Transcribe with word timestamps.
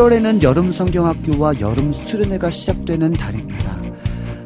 7월에는 0.00 0.42
여름 0.42 0.72
성경학교와 0.72 1.60
여름 1.60 1.92
수련회가 1.92 2.50
시작되는 2.50 3.12
달입니다. 3.12 3.82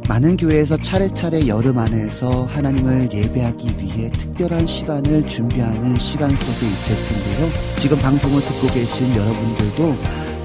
많은 0.08 0.36
교회에서 0.36 0.76
차례차례 0.78 1.46
여름 1.46 1.78
안에서 1.78 2.44
하나님을 2.46 3.08
예배하기 3.12 3.76
위해 3.78 4.10
특별한 4.10 4.66
시간을 4.66 5.26
준비하는 5.28 5.94
시간 5.94 6.30
속에 6.30 6.66
있을 6.66 6.96
텐데요. 6.96 7.48
지금 7.80 7.96
방송을 7.98 8.40
듣고 8.40 8.66
계신 8.74 9.14
여러분들도 9.14 9.96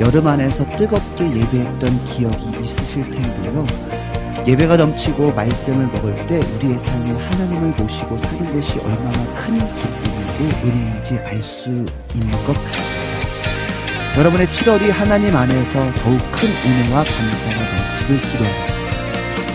여름 0.01 0.27
안에서 0.27 0.63
뜨겁게 0.77 1.25
예배했던 1.25 2.05
기억이 2.05 2.63
있으실 2.63 3.09
텐데요. 3.09 3.65
예배가 4.45 4.77
넘치고 4.77 5.33
말씀을 5.33 5.87
먹을 5.87 6.15
때 6.27 6.39
우리의 6.55 6.77
삶에 6.77 7.11
하나님을 7.13 7.69
모시고 7.79 8.15
사는 8.15 8.53
것이 8.53 8.77
얼마나 8.77 9.25
큰 9.33 9.57
기쁨이고 9.57 10.67
은혜인지 10.67 11.15
알 11.25 11.41
수 11.41 11.69
있는 11.69 12.31
것 12.45 12.53
같습니다. 12.53 12.98
여러분의 14.19 14.47
7월이 14.47 14.89
하나님 14.91 15.33
안에서 15.35 15.79
더욱 16.03 16.19
큰 16.31 16.49
은혜와 16.49 17.03
감사가 17.05 17.57
넘치길 17.77 18.21
기도합니다. 18.21 18.79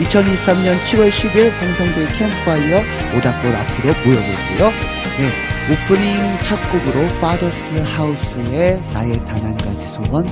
2023년 0.00 0.78
7월 0.86 1.10
10일 1.10 1.50
황성대 1.50 2.06
캠프파이어 2.16 2.80
오닥골 3.16 3.54
앞으로 3.54 3.94
모여볼게요. 4.04 4.72
네, 5.18 5.30
오프닝 5.70 6.38
첫 6.44 6.56
곡으로 6.72 7.06
파더스 7.20 7.74
하우스의 7.94 8.82
나의 8.92 9.22
단 9.26 9.44
한 9.44 9.54
가지 9.58 9.86
소원 9.86 10.24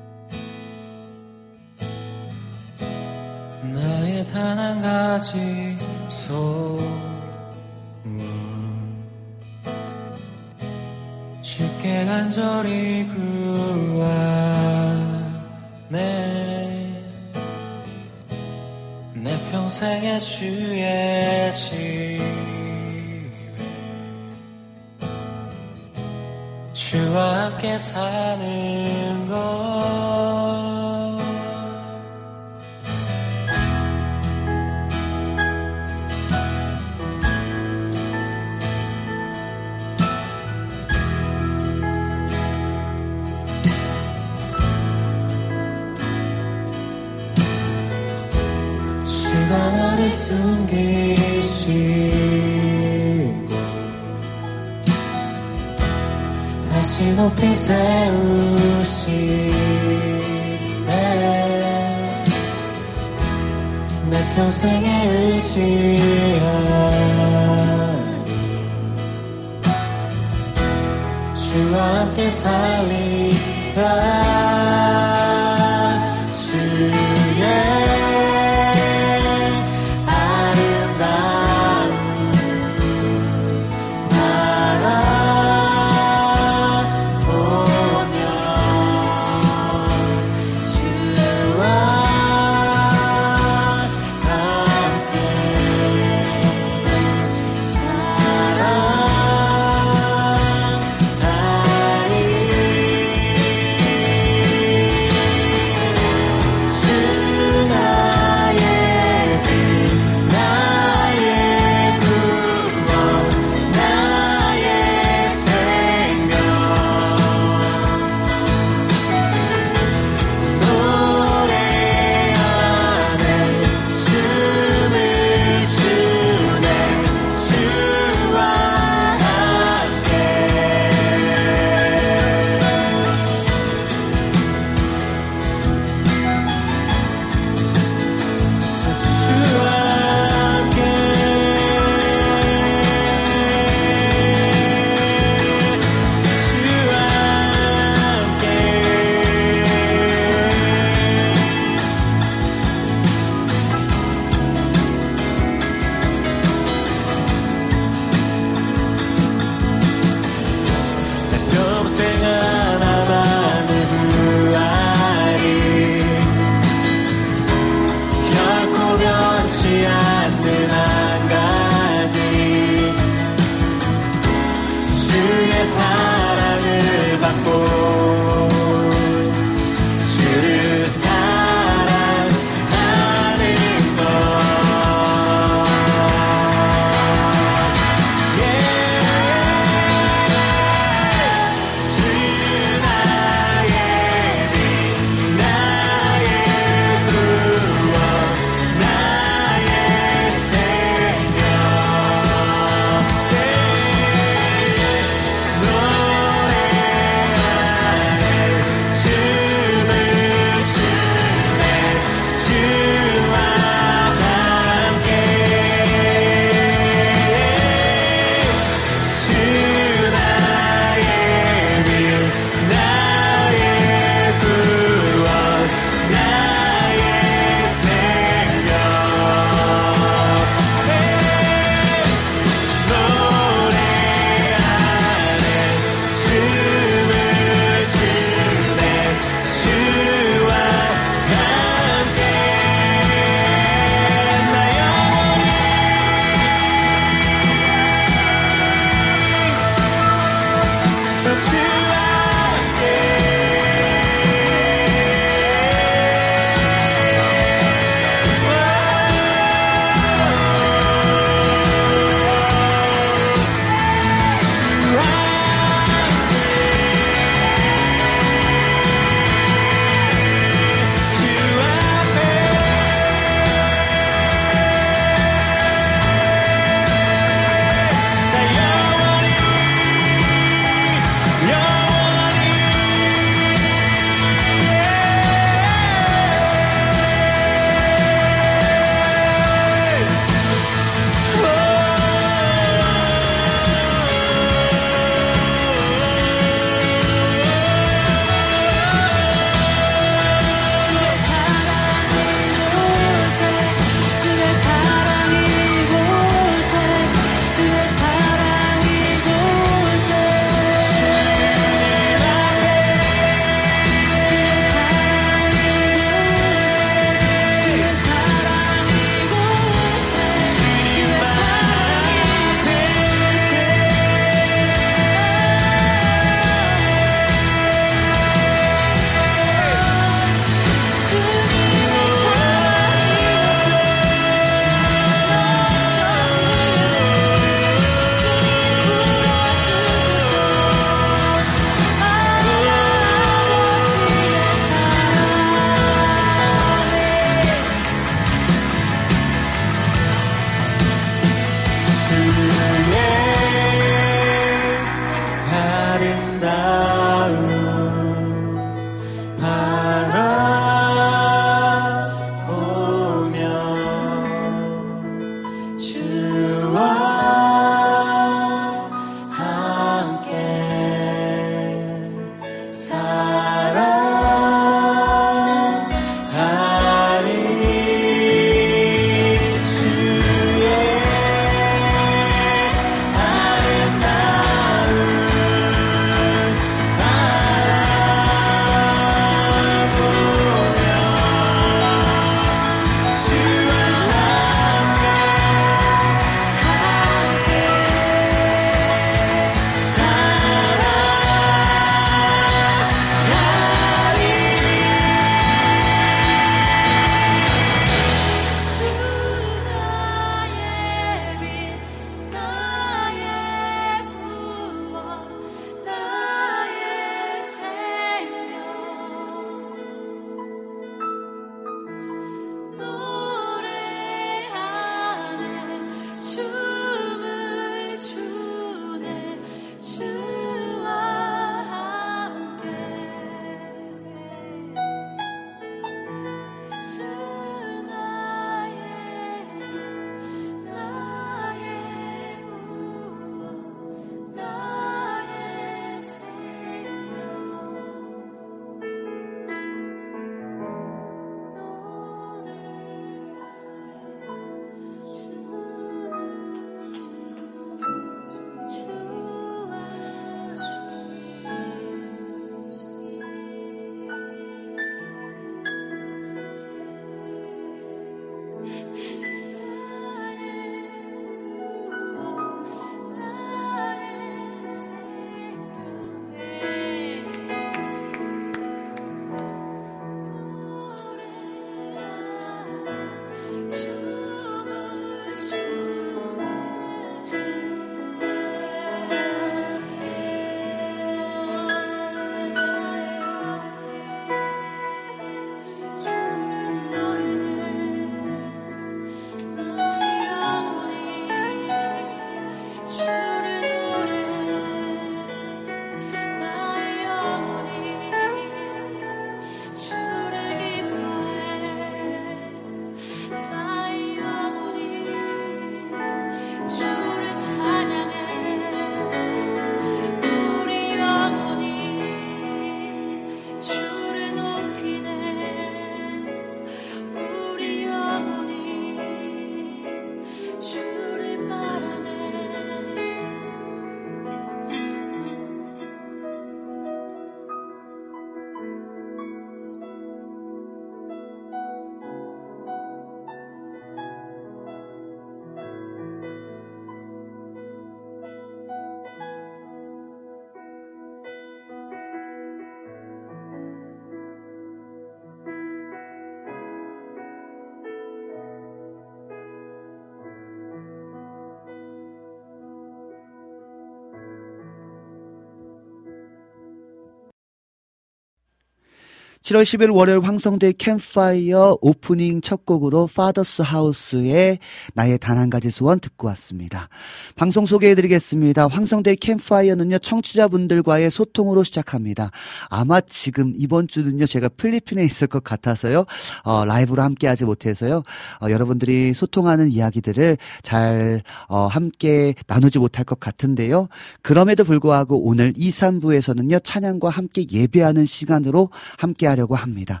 7월 569.42 569.62
10일 569.64 569.92
월요일 569.92 570.20
황성대 570.20 570.72
캠파이어 570.78 571.76
오프닝 571.80 572.42
첫 572.42 572.64
곡으로 572.64 573.08
파더스 573.12 573.62
하우스의 573.62 574.60
나의 574.94 575.18
단 575.18 575.32
한 575.42 575.50
가지 575.50 575.70
소원 575.70 575.98
듣고 575.98 576.28
왔습니다. 576.28 576.88
방송 577.34 577.66
소개해드리겠습니다. 577.66 578.68
황성대 578.68 579.16
캠파이어는요 579.16 579.98
청취자분들과의 579.98 581.10
소통으로 581.10 581.64
시작합니다. 581.64 582.30
아마 582.70 583.00
지금 583.00 583.52
이번 583.56 583.88
주는요 583.88 584.26
제가 584.26 584.48
필리핀에 584.48 585.04
있을 585.04 585.26
것 585.26 585.42
같아서요 585.42 586.04
어, 586.44 586.64
라이브로 586.64 587.02
함께하지 587.02 587.44
못해서요 587.46 588.04
어, 588.40 588.50
여러분들이 588.50 589.14
소통하는 589.14 589.72
이야기들을 589.72 590.36
잘 590.62 591.22
어, 591.48 591.66
함께 591.66 592.34
나누지 592.46 592.78
못할 592.78 593.04
것 593.04 593.18
같은데요. 593.18 593.88
그럼에도 594.20 594.62
불구하고 594.62 595.26
오늘 595.26 595.52
2, 595.56 595.70
3부에서는요 595.70 596.62
찬양과 596.62 597.08
함께 597.10 597.46
예배하는 597.50 598.04
시간으로 598.06 598.68
함께 598.98 599.26
하려고 599.32 599.54
합니다. 599.54 600.00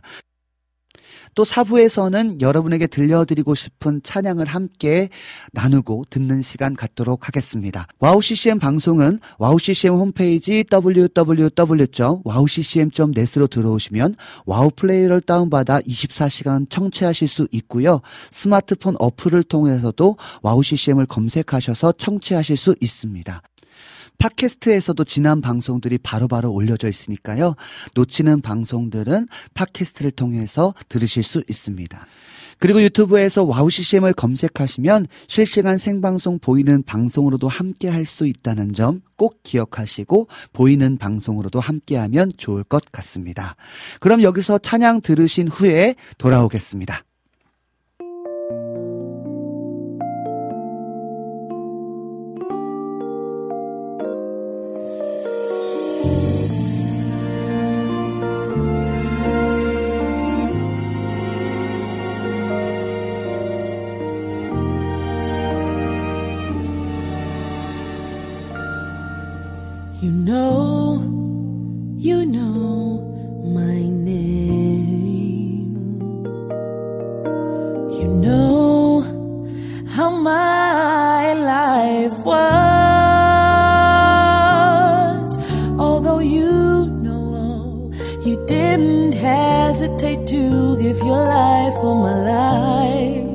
또 1.34 1.44
사부에서는 1.44 2.40
여러분에게 2.40 2.86
들려드리고 2.86 3.54
싶은 3.54 4.00
찬양을 4.02 4.46
함께 4.46 5.10
나누고 5.52 6.06
듣는 6.10 6.42
시간 6.42 6.74
갖도록 6.74 7.26
하겠습니다. 7.26 7.86
WOW 7.98 8.20
CCM 8.20 8.58
방송은 8.58 9.18
WOW 9.38 9.58
CCM 9.58 9.94
홈페이지 9.94 10.62
www.wowccm.net으로 10.70 13.46
들어오시면 13.46 14.16
WOW 14.44 14.70
Play를 14.76 15.22
다운받아 15.22 15.80
24시간 15.80 16.68
청취하실 16.68 17.28
수 17.28 17.48
있고요. 17.52 18.02
스마트폰 18.30 18.94
어플을 18.98 19.44
통해서도 19.44 20.18
WOW 20.42 20.62
CCM을 20.62 21.06
검색하셔서 21.06 21.92
청취하실 21.92 22.58
수 22.58 22.76
있습니다. 22.80 23.40
팟캐스트에서도 24.22 25.02
지난 25.04 25.40
방송들이 25.40 25.98
바로바로 25.98 26.28
바로 26.28 26.52
올려져 26.52 26.88
있으니까요. 26.88 27.56
놓치는 27.96 28.40
방송들은 28.40 29.26
팟캐스트를 29.54 30.12
통해서 30.12 30.74
들으실 30.88 31.24
수 31.24 31.42
있습니다. 31.48 32.06
그리고 32.58 32.80
유튜브에서 32.80 33.42
WOW 33.42 33.68
CCM을 33.68 34.12
검색하시면 34.12 35.08
실시간 35.26 35.78
생방송 35.78 36.38
보이는 36.38 36.84
방송으로도 36.84 37.48
함께 37.48 37.88
할 37.88 38.06
수 38.06 38.26
있다는 38.26 38.72
점 38.72 39.02
꼭 39.22 39.40
기억하시고 39.44 40.26
보이는 40.52 40.98
방송으로도 40.98 41.60
함께 41.60 41.96
하면 41.96 42.32
좋을 42.36 42.64
것 42.64 42.90
같습니다. 42.90 43.54
그럼 44.00 44.22
여기서 44.22 44.58
찬양 44.58 45.02
들으신 45.02 45.46
후에 45.46 45.94
돌아오겠습니다. 46.18 47.04
You 70.02 70.10
know, 70.10 70.98
you 71.96 72.26
know 72.26 72.98
my 73.54 73.78
name. 74.10 75.78
You 77.88 78.08
know 78.08 79.02
how 79.86 80.10
my 80.10 81.34
life 81.34 82.18
was. 82.26 82.42
Although 85.78 86.18
you 86.18 86.86
know 87.04 87.24
all, 87.44 87.94
you 88.26 88.44
didn't 88.46 89.12
hesitate 89.12 90.26
to 90.26 90.78
give 90.82 90.98
your 90.98 91.24
life 91.38 91.74
for 91.74 91.94
my 91.94 92.16
life. 92.34 93.30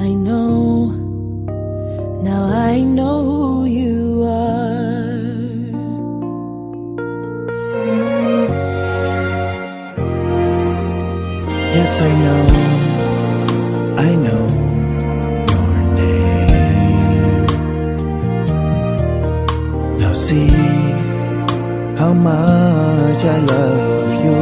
I 0.00 0.08
know, 0.14 0.86
now 2.22 2.44
I 2.46 2.80
know 2.80 3.39
I 12.02 12.10
know, 12.24 12.44
I 13.98 14.10
know 14.24 14.46
your 15.50 15.72
name. 16.00 17.46
Now 19.98 20.14
see 20.14 20.48
how 22.00 22.12
much 22.14 23.22
I 23.36 23.38
love 23.54 24.10
you. 24.24 24.38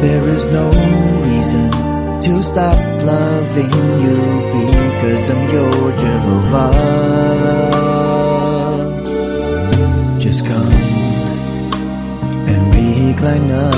There 0.00 0.26
is 0.36 0.44
no 0.58 0.66
reason 1.28 1.70
to 2.22 2.42
stop 2.42 2.78
loving 3.02 3.72
you 4.04 4.18
because 4.54 5.24
I'm 5.32 5.42
your 5.54 5.92
Jehovah. 6.02 6.72
Just 10.18 10.46
come 10.46 10.72
and 12.52 12.62
recline 12.74 13.50
up 13.50 13.73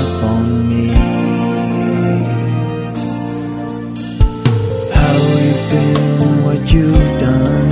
you've 6.71 7.17
done, 7.17 7.69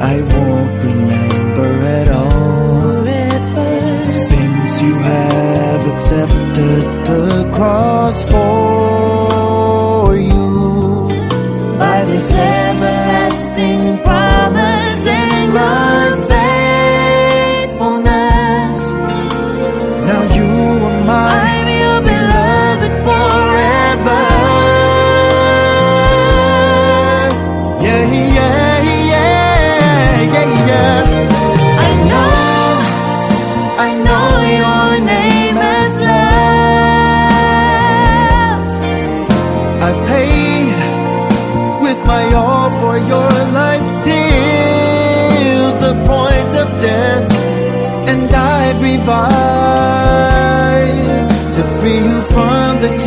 I 0.00 0.20
won't 0.20 0.82
remember 0.84 1.70
at 1.98 2.08
all. 2.08 3.04
Forever. 3.04 4.12
Since 4.12 4.82
you 4.82 4.94
have 4.94 5.82
accepted 5.94 6.84
the 7.06 7.50
cross 7.54 8.24
for 8.24 8.61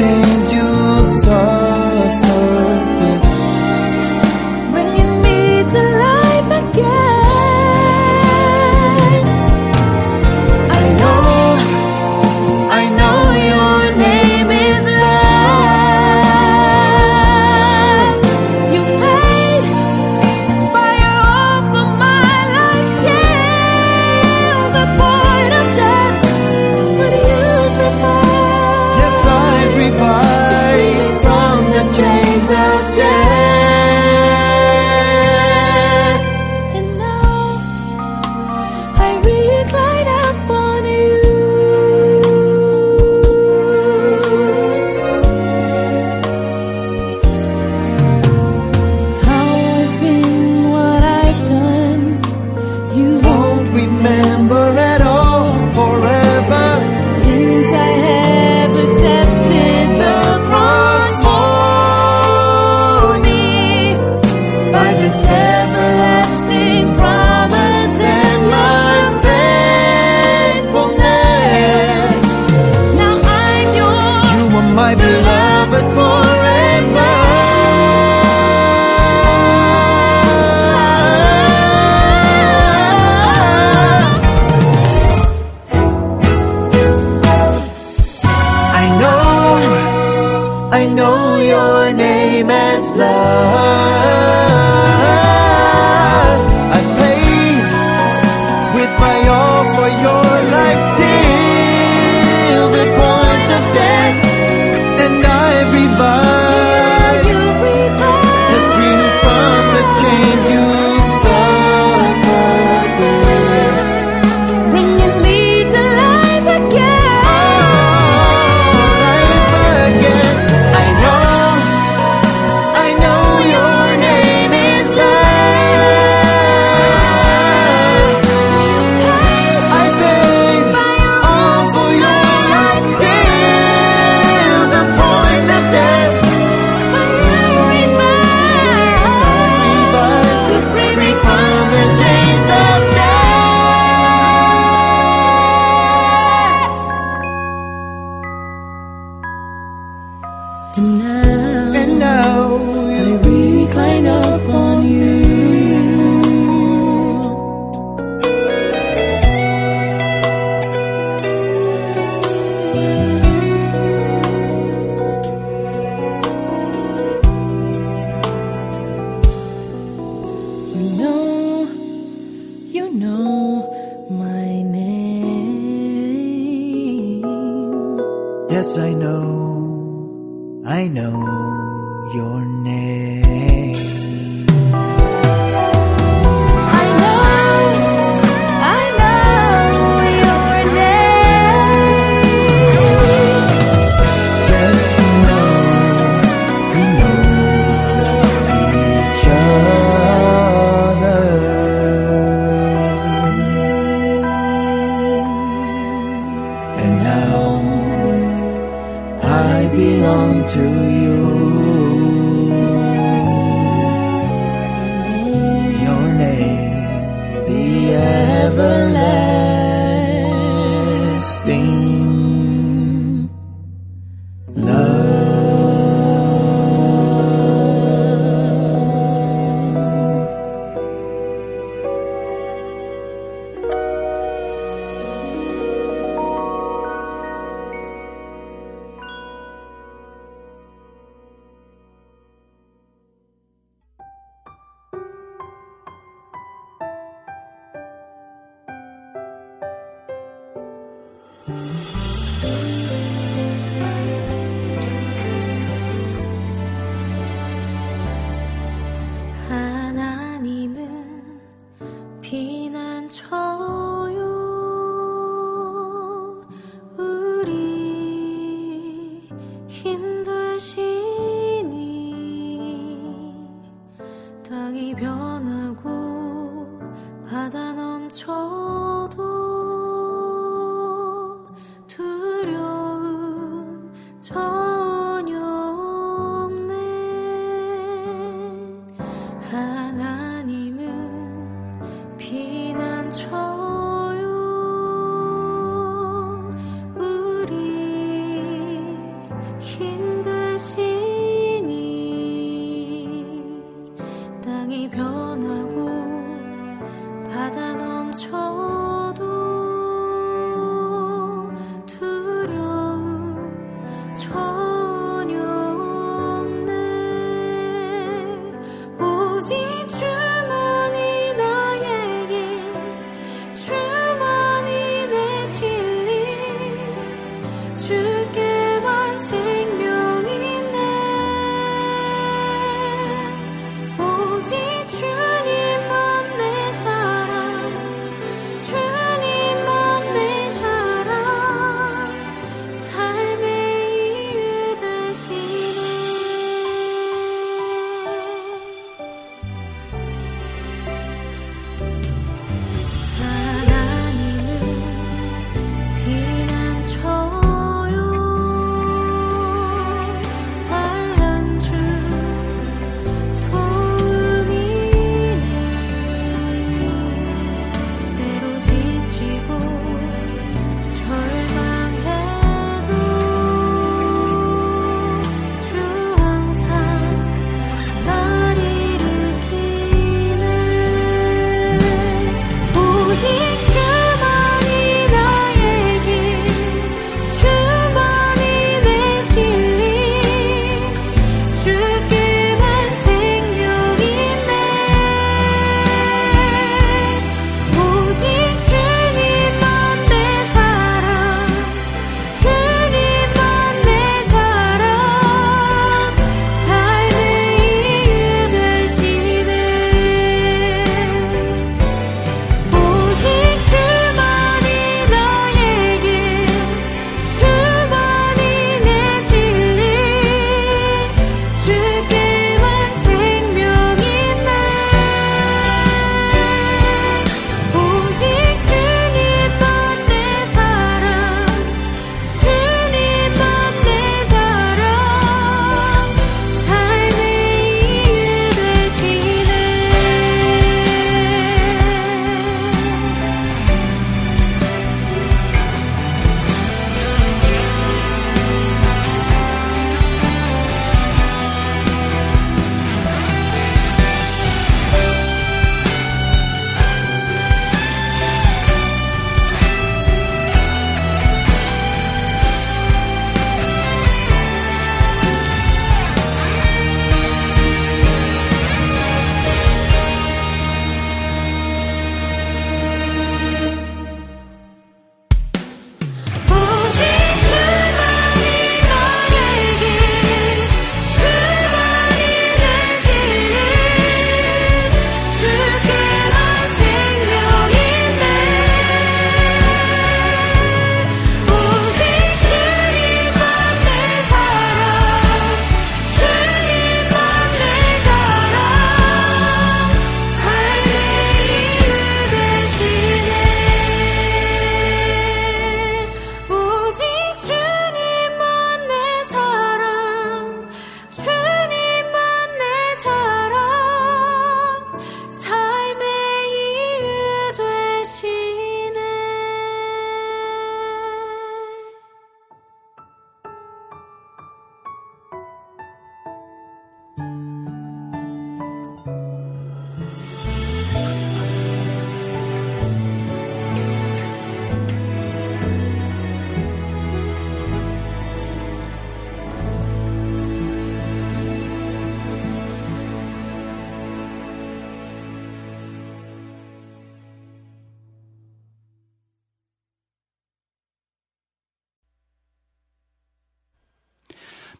in 0.01 0.34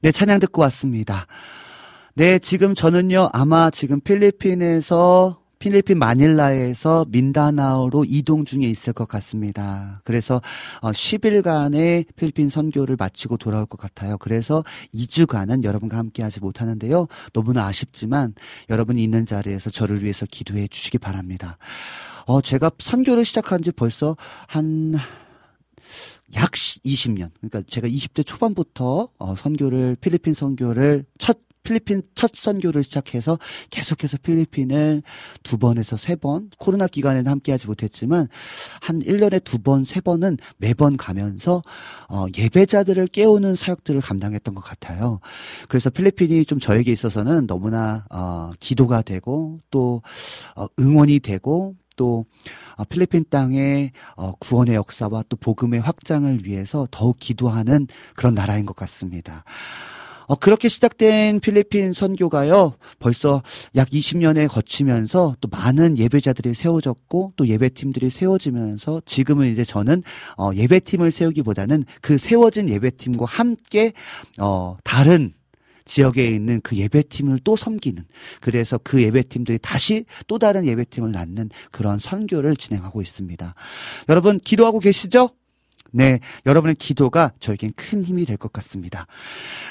네, 0.06 0.12
찬양 0.12 0.40
듣고 0.40 0.62
왔습니다. 0.62 1.26
네, 2.14 2.38
지금 2.38 2.76
저는요, 2.76 3.30
아마 3.34 3.72
지금 3.72 4.00
필리핀에서 4.00 5.40
필리핀 5.58 5.98
마닐라에서 5.98 7.08
민다나오로 7.10 8.06
이동 8.08 8.46
중에 8.46 8.66
있을 8.66 8.94
것 8.94 9.08
같습니다. 9.08 10.02
그래서 10.04 10.44
10일간의 10.84 12.08
어, 12.08 12.12
필리핀 12.16 12.50
선교를 12.50 12.98
마치고 13.00 13.38
돌아올 13.38 13.66
것 13.66 13.80
같아요. 13.80 14.20
그래서 14.20 14.64
2주간은 14.94 15.64
여러분과 15.64 15.98
함께 15.98 16.22
하지 16.22 16.40
못하는데요. 16.40 17.08
너무나 17.34 17.66
아쉽지만 17.66 18.36
여러분이 18.70 19.04
있는 19.04 19.26
자리에서 19.26 19.72
저를 19.72 20.04
위해서 20.04 20.28
기도해 20.30 20.68
주시기 20.68 21.00
바랍니다. 21.00 21.58
어, 22.28 22.42
제가 22.42 22.70
선교를 22.78 23.26
시작한 23.26 23.64
지 23.64 23.72
벌써 23.72 24.16
한, 24.46 24.98
약 26.36 26.52
20년. 26.52 27.30
그러니까 27.40 27.62
제가 27.68 27.88
20대 27.88 28.26
초반부터 28.26 29.10
어, 29.18 29.36
선교를, 29.36 29.96
필리핀 30.00 30.34
선교를 30.34 31.06
첫 31.18 31.40
필리핀 31.66 32.04
첫 32.14 32.32
선교를 32.36 32.84
시작해서 32.84 33.38
계속해서 33.72 34.18
필리핀을 34.22 35.02
두 35.44 35.58
번에서 35.58 35.98
세 35.98 36.16
번, 36.16 36.50
코로나 36.58 36.88
기간에는 36.88 37.30
함께 37.30 37.52
하지 37.52 37.68
못했지만 37.68 38.30
한 38.80 39.02
1년에 39.02 39.44
두 39.44 39.58
번, 39.60 39.84
세 39.84 40.00
번은 40.00 40.38
매번 40.58 40.96
가면서 40.96 41.62
어, 42.08 42.26
예배자들을 42.38 43.08
깨우는 43.08 43.56
사역들을 43.56 44.00
감당했던 44.00 44.56
것 44.56 44.62
같아요. 44.62 45.20
그래서 45.68 45.90
필리핀이 45.90 46.46
좀 46.46 46.60
저에게 46.60 46.92
있어서는 46.92 47.48
너무나 47.48 48.06
어, 48.12 48.52
기도가 48.60 49.02
되고 49.02 49.60
또 49.72 50.02
어, 50.56 50.68
응원이 50.80 51.20
되고 51.20 51.76
또 51.96 52.26
어, 52.78 52.84
필리핀 52.86 53.26
땅의 53.30 53.92
어, 54.18 54.34
구원의 54.40 54.76
역사와 54.76 55.24
또 55.30 55.38
복음의 55.38 55.82
확장을 55.82 56.46
위해서 56.46 56.88
더욱 56.92 57.18
기도하는 57.20 57.88
그런 58.16 58.34
나라인 58.34 58.66
것 58.66 58.76
같습니다. 58.76 59.44
어, 60.28 60.36
그렇게 60.36 60.70
시작된 60.70 61.40
필리핀 61.40 61.94
선교가요, 61.94 62.74
벌써 63.00 63.44
약 63.76 63.90
20년에 63.90 64.48
거치면서 64.50 65.36
또 65.40 65.48
많은 65.50 65.98
예배자들이 65.98 66.54
세워졌고 66.54 67.34
또 67.36 67.48
예배팀들이 67.48 68.10
세워지면서 68.10 69.02
지금은 69.06 69.52
이제 69.52 69.64
저는 69.64 70.04
어, 70.38 70.50
예배팀을 70.54 71.12
세우기보다는 71.12 71.86
그 72.02 72.18
세워진 72.18 72.70
예배팀과 72.70 73.26
함께 73.26 73.94
어, 74.40 74.78
다른 74.84 75.34
지역에 75.86 76.28
있는 76.30 76.62
그 76.62 76.76
예배팀을 76.76 77.40
또 77.44 77.56
섬기는 77.56 78.04
그래서 78.42 78.78
그 78.78 79.02
예배팀들이 79.02 79.60
다시 79.60 80.06
또 80.28 80.40
다른 80.40 80.66
예배팀을 80.66 81.12
낳는 81.12 81.50
그런 81.72 82.00
선교를 82.00 82.56
진행하고 82.56 83.02
있습니다. 83.02 83.54
여러분 84.10 84.40
기도하고 84.40 84.80
계시죠? 84.80 85.30
네, 85.92 86.20
여러분의 86.46 86.76
기도가 86.76 87.32
저에겐 87.40 87.72
큰 87.76 88.04
힘이 88.04 88.26
될 88.26 88.36
것 88.38 88.52
같습니다. 88.52 89.08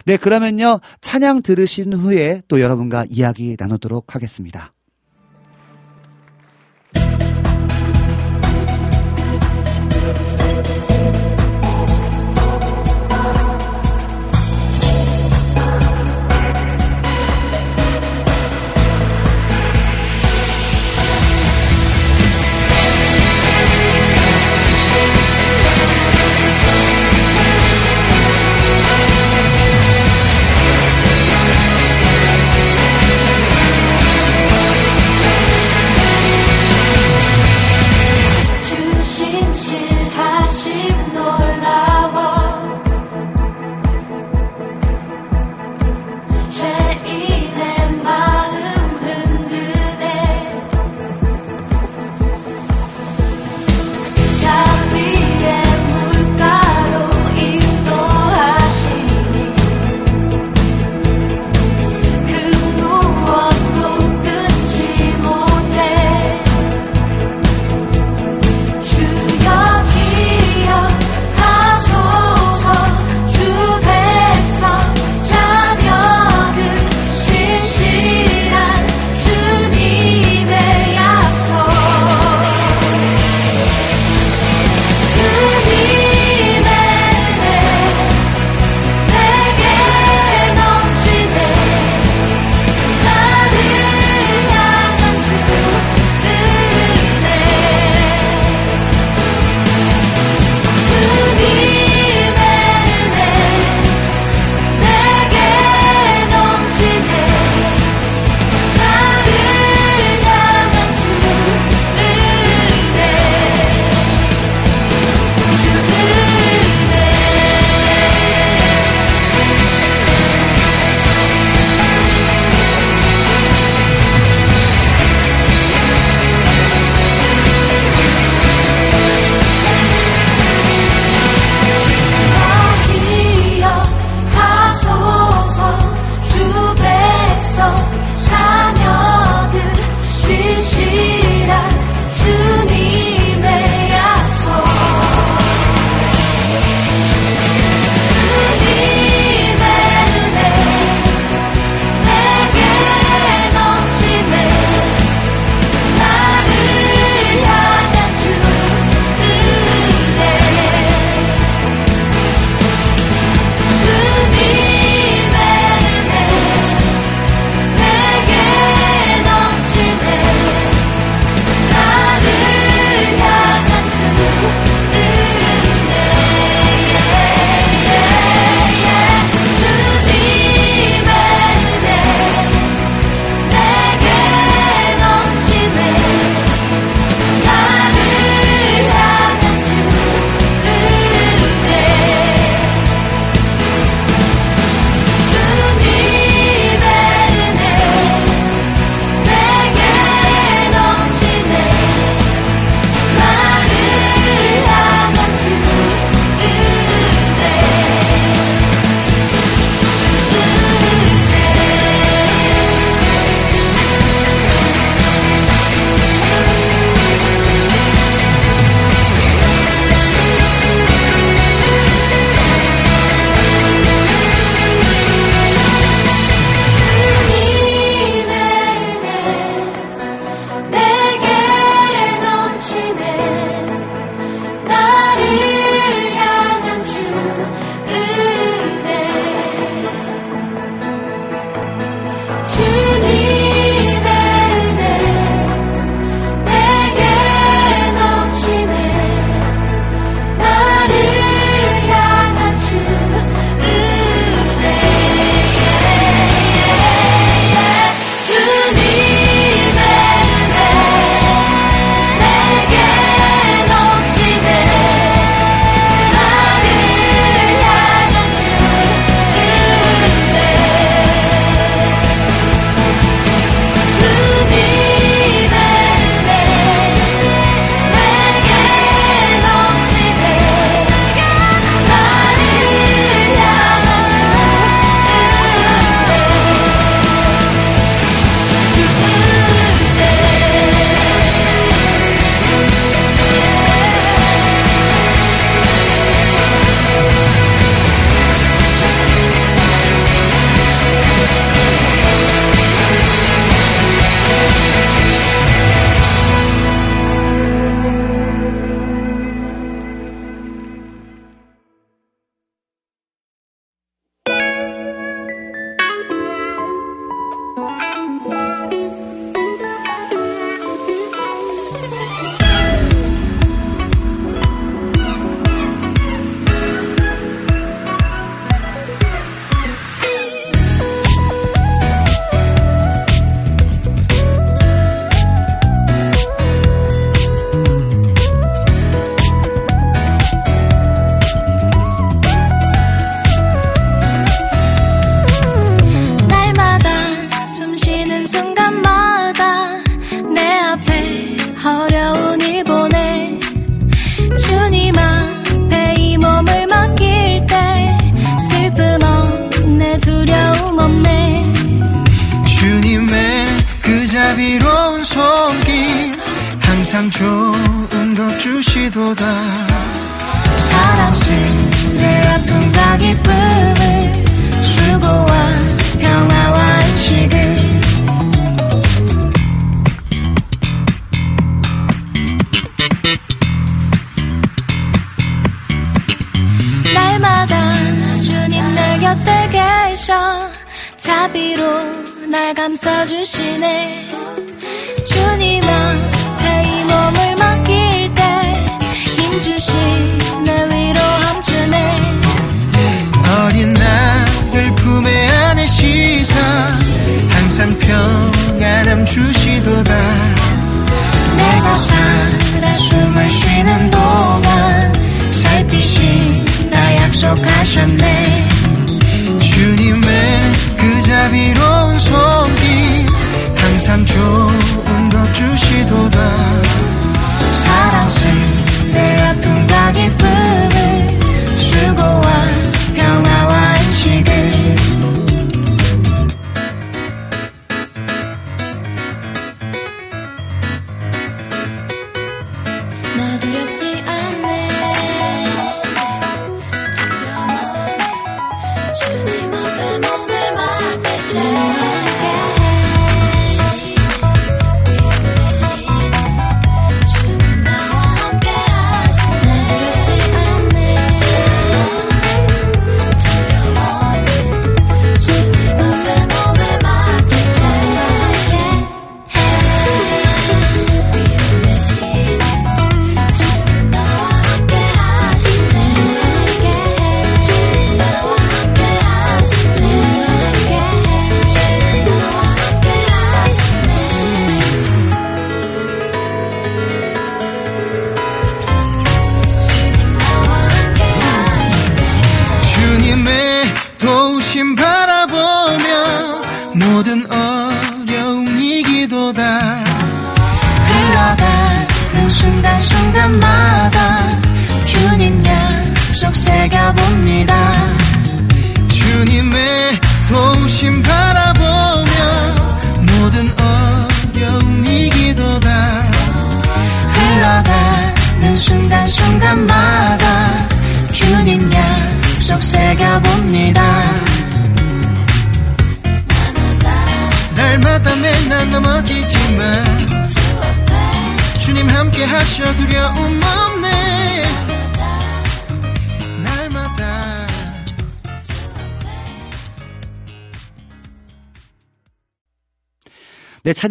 네, 0.07 0.17
그러면요, 0.17 0.81
찬양 1.03 1.43
들으신 1.43 1.93
후에 1.93 2.41
또 2.49 2.61
여러분과 2.61 3.05
이야기 3.11 3.57
나누도록 3.59 4.15
하겠습니다. 4.15 4.74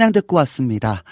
찬양 0.03 0.11
듣고 0.11 0.35
왔습니다. 0.37 1.03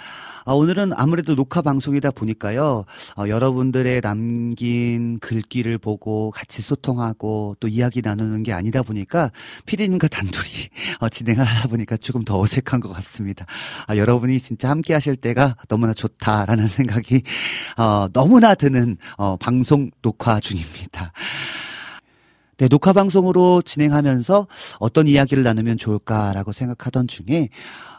아, 0.44 0.54
오늘은 0.54 0.92
아무래도 0.96 1.36
녹화 1.36 1.62
방송이다 1.62 2.12
보니까요, 2.12 2.84
어, 3.16 3.28
여러분들의 3.28 4.02
남긴 4.02 5.20
글귀를 5.20 5.78
보고 5.78 6.32
같이 6.32 6.62
소통하고 6.62 7.56
또 7.60 7.68
이야기 7.70 8.02
나누는 8.02 8.44
게 8.44 8.52
아니다 8.52 8.82
보니까 8.82 9.32
피디님과 9.66 10.10
단둘이 10.10 10.70
어, 11.00 11.08
진행을 11.08 11.46
하다 11.46 11.70
보니까 11.70 11.96
조금 11.98 12.26
더 12.26 12.38
어색한 12.40 12.82
것 12.82 12.92
같습니다. 12.96 13.46
아, 13.88 13.96
여러분이 13.96 14.40
진짜 14.40 14.70
함께 14.70 14.94
하실 14.94 15.16
때가 15.16 15.56
너무나 15.70 15.94
좋다라는 15.94 16.68
생각이 16.70 17.22
어, 17.78 18.08
너무나 18.12 18.56
드는 18.56 18.98
어, 19.18 19.38
방송 19.38 19.90
녹화 20.02 20.40
중입니다. 20.40 21.14
네, 22.62 22.68
녹화 22.68 22.94
방송으로 22.94 23.64
진행하면서 23.64 24.48
어떤 24.80 25.08
이야기를 25.08 25.42
나누면 25.42 25.78
좋을까라고 25.78 26.52
생각하던 26.52 27.08
중에 27.08 27.50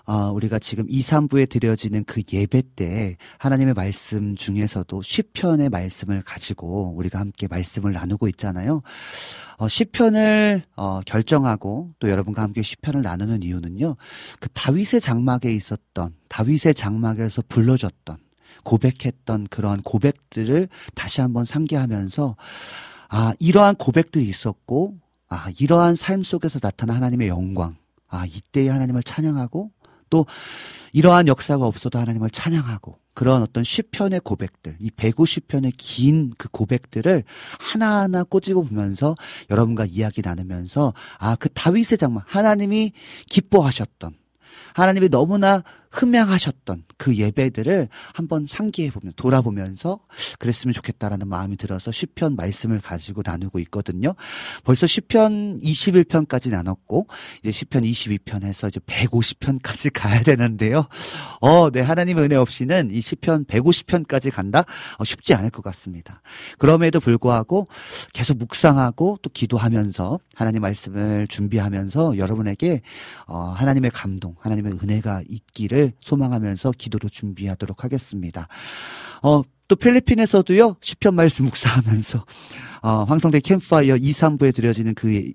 어, 0.05 0.31
우리가 0.33 0.59
지금 0.59 0.87
2, 0.89 1.01
3부에 1.01 1.49
드려지는 1.49 2.05
그 2.05 2.23
예배 2.33 2.63
때 2.77 3.17
하나님의 3.39 3.75
말씀 3.75 4.35
중에서도 4.35 5.03
시편의 5.03 5.69
말씀을 5.69 6.23
가지고 6.23 6.95
우리가 6.97 7.21
함께 7.21 7.47
말씀을 7.47 7.93
나누고 7.93 8.29
있잖아요. 8.29 8.83
어, 9.59 9.69
시편을 9.69 10.65
어, 10.77 11.01
결정하고 11.07 11.93
또 11.99 12.11
여러분과 12.11 12.43
함께 12.43 12.63
시편을 12.63 13.03
나누는 13.03 13.43
이유는요. 13.43 13.97
그 14.41 14.49
다윗의 14.51 15.01
장막에 15.01 15.53
있었던 15.53 16.15
다윗의 16.29 16.75
장막에서 16.75 17.43
불러줬던 17.49 18.17
고백했던 18.65 19.49
그런 19.51 19.83
고백들을 19.83 20.69
다시 20.95 21.21
한번 21.21 21.45
상기하면서 21.45 22.37
아, 23.15 23.35
이러한 23.39 23.75
고백들이 23.75 24.27
있었고, 24.27 24.97
아, 25.29 25.51
이러한 25.61 25.97
삶 25.97 26.23
속에서 26.23 26.59
나타난 26.61 26.97
하나님의 26.97 27.29
영광, 27.29 27.77
아, 28.09 28.25
이때의 28.25 28.69
하나님을 28.69 29.03
찬양하고, 29.03 29.71
또 30.13 30.27
이러한 30.93 31.27
역사가 31.27 31.65
없어도 31.65 31.99
하나님을 31.99 32.29
찬양하고, 32.29 32.99
그런 33.15 33.41
어떤 33.43 33.65
시편의 33.65 34.21
고백들, 34.21 34.77
이 34.79 34.91
150편의 34.91 35.73
긴 35.79 36.33
그 36.37 36.49
고백들을 36.51 37.25
하나하나 37.59 38.25
꼬집어 38.25 38.61
보면서 38.61 39.15
여러분과 39.51 39.87
이야기 39.87 40.21
나누면서, 40.23 40.93
아, 41.19 41.35
그 41.37 41.49
다윗의 41.49 41.97
장막, 41.99 42.25
하나님이 42.27 42.93
기뻐하셨던, 43.27 44.13
하나님이 44.75 45.09
너무나 45.09 45.63
흠양하셨던 45.93 46.85
그 46.97 47.17
예배들을 47.17 47.89
한번 48.15 48.47
상기해 48.49 48.91
보면 48.91 49.13
돌아보면서 49.17 50.01
그랬으면 50.39 50.73
좋겠다라는 50.73 51.29
마음이 51.29 51.57
들어서 51.57 51.93
시편 51.93 52.35
말씀을 52.37 52.81
가지고 52.81 53.23
나누고 53.25 53.59
있거든요. 53.61 54.15
벌써 54.65 54.87
시편 54.87 55.61
21편까지 55.61 56.51
나눴고 56.51 57.07
이제 57.41 57.51
시편 57.51 57.83
22편에서 57.83 58.69
이제 58.69 58.81
150편까지 58.81 59.91
가야 59.95 60.23
되는데요. 60.23 60.87
어, 61.41 61.71
네 61.71 61.81
하나님의 61.81 62.25
은혜 62.25 62.37
없이는 62.37 62.91
이 62.93 63.01
시편 63.01 63.45
150편까지 63.45 64.33
간다 64.33 64.65
어, 64.99 65.05
쉽지 65.05 65.35
않을 65.35 65.51
것 65.51 65.63
같습니다. 65.63 66.23
그럼에도 66.59 67.01
불구하고 67.01 67.69
계속 68.13 68.39
묵상하고 68.39 69.19
또 69.21 69.31
기도하면서 69.31 70.19
하나님 70.35 70.63
말씀을 70.63 71.27
준비하면서 71.27 72.17
여러분에게 72.17 72.81
어, 73.27 73.39
하나님의 73.39 73.91
감동, 73.91 74.35
하나님의 74.41 74.79
은혜가 74.83 75.23
있기를 75.29 75.82
소망하면서 76.01 76.73
기도로 76.73 77.09
준비하도록 77.09 77.85
하겠습니다. 77.85 78.49
어, 79.23 79.43
또 79.69 79.77
필리핀에서도요, 79.77 80.77
시편 80.81 81.15
말씀 81.15 81.45
묵상하면서, 81.47 82.25
어, 82.83 83.05
황성대 83.05 83.41
캠파이어 83.41 83.97
2, 83.97 84.11
3부에 84.11 84.55
드려지는 84.55 84.95
그 84.95 85.33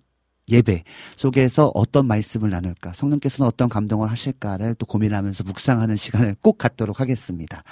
예배 0.49 0.83
속에서 1.15 1.71
어떤 1.73 2.05
말씀을 2.07 2.49
나눌까, 2.49 2.93
성령께서는 2.93 3.47
어떤 3.47 3.67
감동을 3.67 4.09
하실까를 4.09 4.75
또 4.75 4.85
고민하면서 4.85 5.43
묵상하는 5.43 5.95
시간을 5.97 6.35
꼭 6.41 6.57
갖도록 6.57 6.99
하겠습니다. 6.99 7.63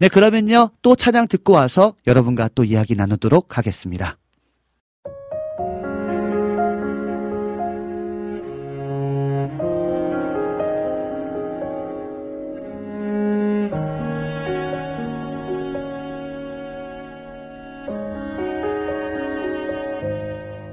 네, 0.00 0.08
그러면요, 0.08 0.70
또 0.82 0.94
찬양 0.94 1.28
듣고 1.28 1.52
와서 1.54 1.94
여러분과 2.06 2.48
또 2.54 2.64
이야기 2.64 2.94
나누도록 2.94 3.56
하겠습니다. 3.56 4.18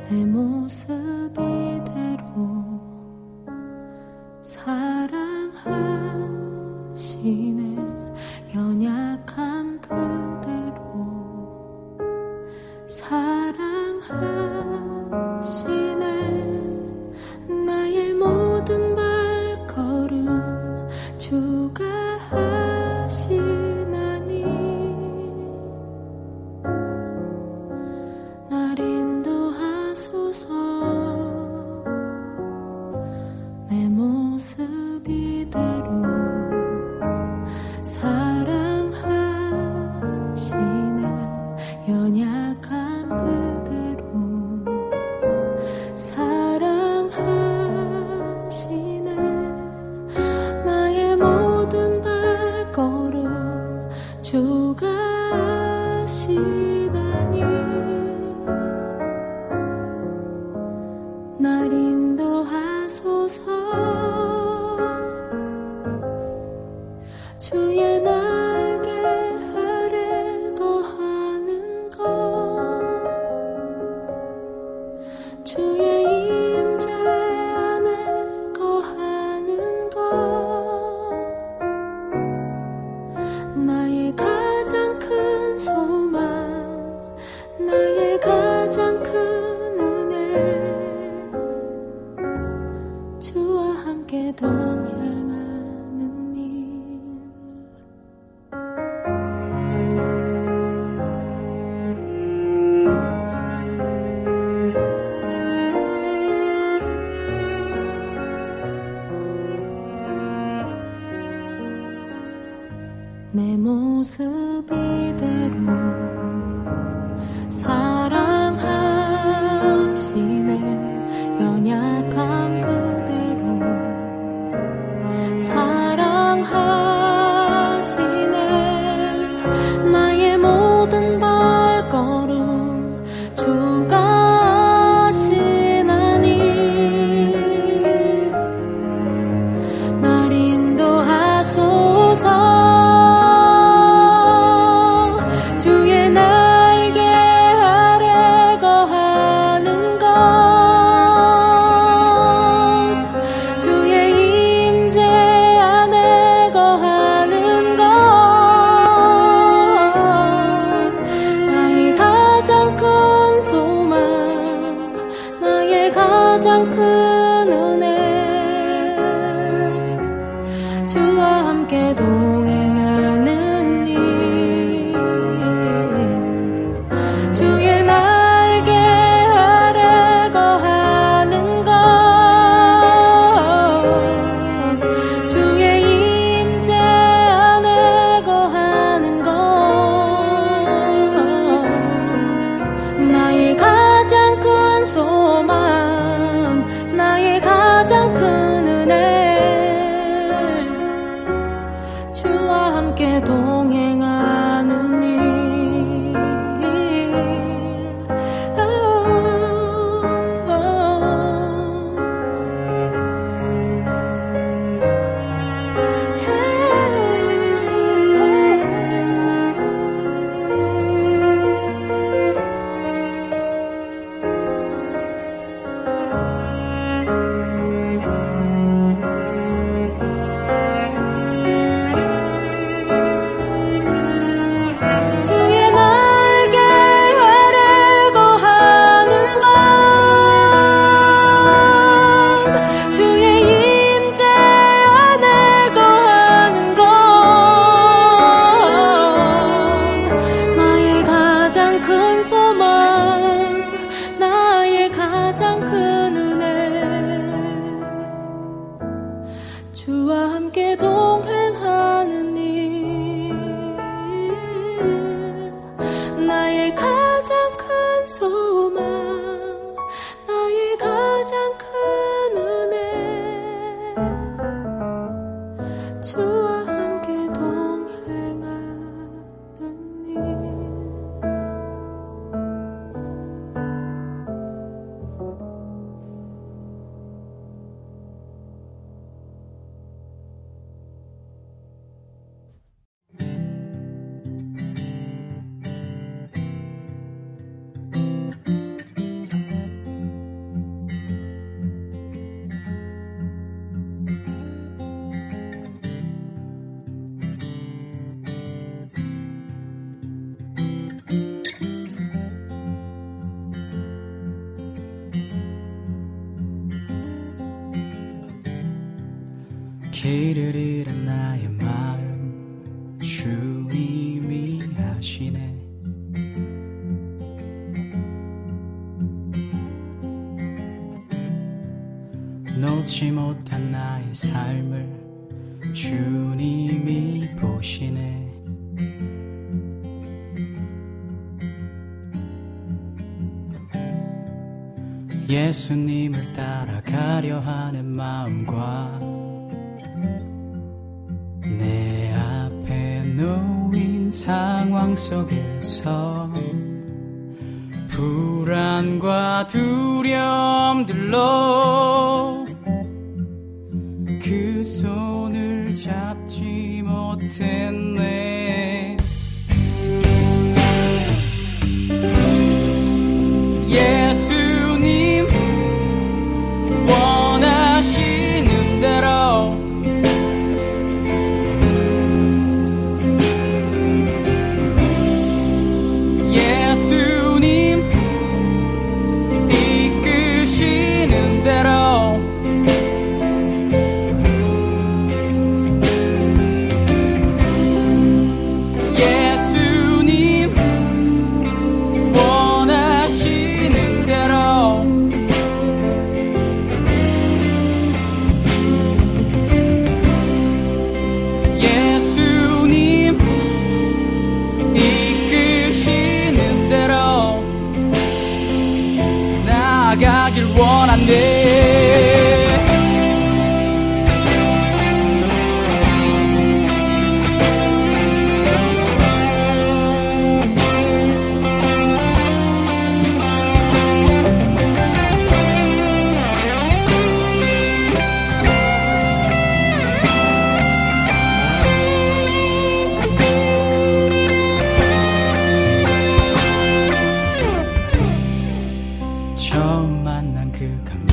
내 0.10 0.26
모습 0.26 1.09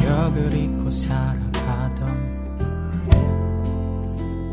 기억을 0.06 0.54
잊고 0.56 0.88
살아가던 0.88 2.06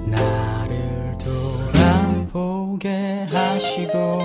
나를 0.07 1.15
돌아보게 2.33 3.27
하시고 3.31 4.19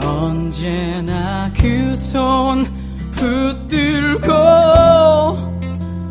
언제나 0.00 1.50
그 1.56 1.94
손 1.94 2.66
붙들고 3.12 4.26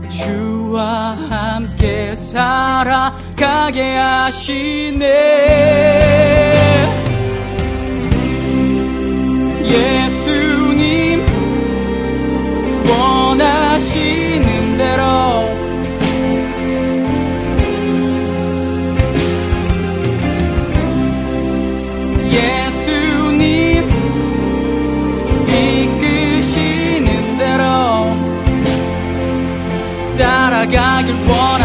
주와 0.09 1.17
함께 1.29 2.15
살아가게 2.15 3.95
하시네 3.97 5.05
yeah. 9.67 10.04
wanna 31.28 31.64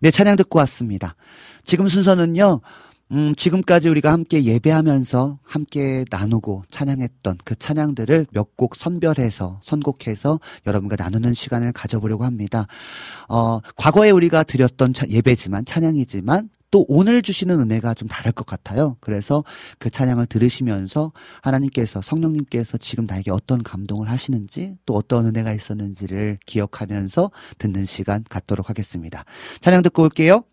네, 0.00 0.10
찬양 0.10 0.36
듣고 0.36 0.58
왔습니다. 0.60 1.14
지금 1.64 1.88
순서는요, 1.88 2.60
음, 3.12 3.34
지금까지 3.36 3.88
우리가 3.88 4.12
함께 4.12 4.42
예배하면서 4.44 5.38
함께 5.44 6.04
나누고 6.10 6.64
찬양했던 6.70 7.38
그 7.44 7.54
찬양들을 7.56 8.26
몇 8.32 8.56
곡 8.56 8.74
선별해서 8.74 9.60
선곡해서 9.62 10.40
여러분과 10.66 10.96
나누는 10.98 11.34
시간을 11.34 11.72
가져보려고 11.72 12.24
합니다. 12.24 12.66
어, 13.28 13.60
과거에 13.76 14.10
우리가 14.10 14.42
드렸던 14.44 14.94
차, 14.94 15.06
예배지만 15.08 15.66
찬양이지만 15.66 16.48
또 16.70 16.84
오늘 16.88 17.22
주시는 17.22 17.60
은혜가 17.60 17.94
좀 17.94 18.08
다를 18.08 18.32
것 18.32 18.46
같아요. 18.46 18.96
그래서 19.00 19.44
그 19.78 19.90
찬양을 19.90 20.26
들으시면서 20.26 21.12
하나님께서 21.42 22.02
성령님께서 22.02 22.78
지금 22.78 23.06
나에게 23.06 23.30
어떤 23.30 23.62
감동을 23.62 24.10
하시는지 24.10 24.76
또 24.86 24.94
어떤 24.94 25.26
은혜가 25.26 25.52
있었는지를 25.52 26.38
기억하면서 26.46 27.30
듣는 27.58 27.84
시간 27.86 28.24
갖도록 28.28 28.68
하겠습니다. 28.68 29.24
찬양 29.60 29.82
듣고 29.82 30.02
올게요. 30.02 30.44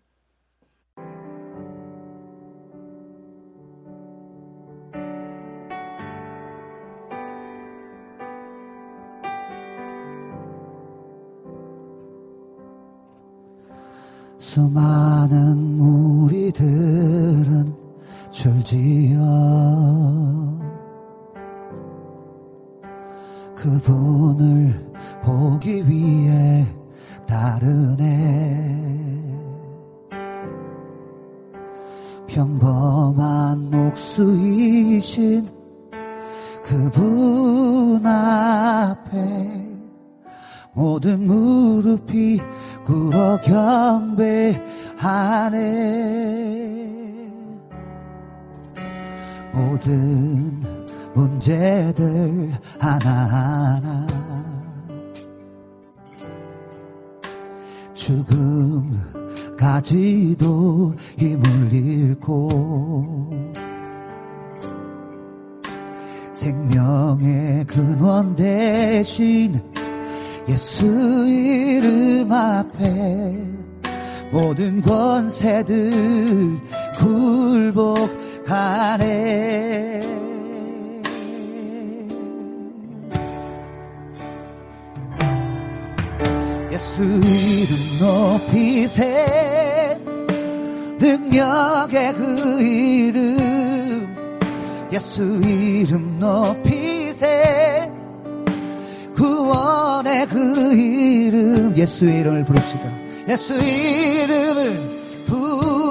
수많은 14.38 15.73
줄지어 18.34 19.20
그분을 23.54 24.92
보기 25.22 25.88
위해 25.88 26.66
따르네. 27.26 28.74
평범한 32.26 33.70
목수이신 33.70 35.48
그분 36.64 38.04
앞에 38.04 39.16
모든 40.72 41.24
무릎이 41.24 42.40
꿇어 42.84 43.40
경배하네 43.40 44.64
모든 49.54 50.60
문제들 51.14 52.50
하나하나 52.80 54.04
죽음까지도 59.54 60.94
힘을 61.16 61.72
잃고 61.72 63.30
생명의 66.32 67.64
근원 67.64 68.34
대신 68.34 69.60
예수 70.48 70.84
이름 71.28 72.30
앞에 72.32 73.38
모든 74.32 74.82
권세들 74.82 76.58
굴복 76.98 78.23
하네 78.46 80.14
예수 86.72 87.02
이름 87.02 87.76
높이세 88.00 89.74
능력의 91.04 92.14
그 92.14 92.62
이름. 92.62 94.16
예수 94.92 95.22
이름 95.44 96.18
높이세 96.18 97.90
구원의 99.14 100.26
그 100.28 100.74
이름. 100.74 101.76
예수 101.76 102.06
이름을 102.06 102.44
부릅시다. 102.44 102.90
예수 103.28 103.54
이름을 103.54 104.80
부 105.26 105.83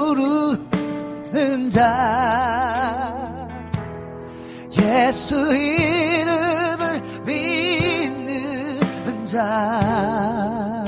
르는 1.34 1.70
자 1.72 3.48
예수 4.78 5.34
이름을 5.56 7.02
믿는 7.26 9.26
자. 9.26 10.84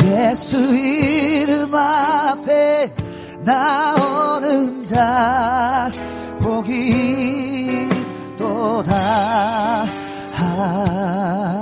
예수 0.00 0.56
이름 0.76 1.74
앞에 1.74 2.94
나오는 3.40 4.86
자 4.86 5.90
복이 6.38 7.88
또다 8.38 9.86
나 10.56 11.55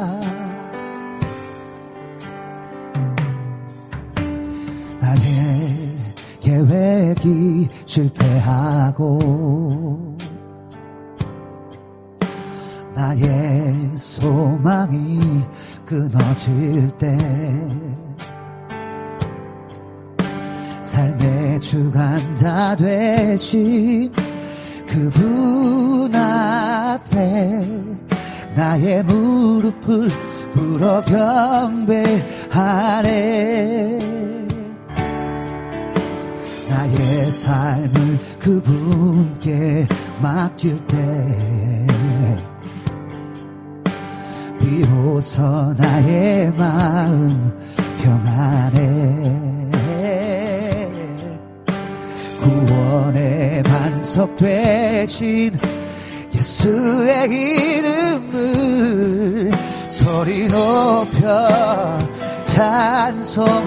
계획이 6.65 7.69
실패하고 7.85 9.19
나의 12.95 13.75
소망이 13.97 15.21
끊어질 15.85 16.89
때 16.99 17.19
삶의 20.83 21.61
주관자 21.61 22.75
되신 22.77 24.11
그분 24.87 26.15
앞에 26.15 27.67
나의 28.55 29.03
무릎을 29.03 30.09
꿇어 30.55 31.03
경배하네 31.03 32.85
나의 36.69 37.31
삶을 37.31 38.19
그분께 38.39 39.87
맡길 40.21 40.77
때 40.87 41.87
비로소 44.61 45.43
나의 45.77 46.51
마음 46.53 47.53
평안해 48.03 49.45
구원의 52.41 53.63
반석 53.63 54.37
되신 54.37 55.59
예수의 56.35 57.29
이름을 57.79 59.51
소리 59.91 60.49
높여 60.49 61.99
찬송하세 62.45 63.65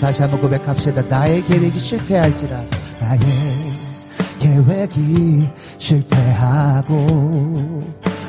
다시 0.00 0.22
한번 0.22 0.40
고백합시다. 0.40 1.02
나의 1.02 1.44
계획이 1.44 1.78
실패할지라도 1.78 2.70
나의 2.98 3.20
계획이 4.38 5.48
실패하고 5.78 7.82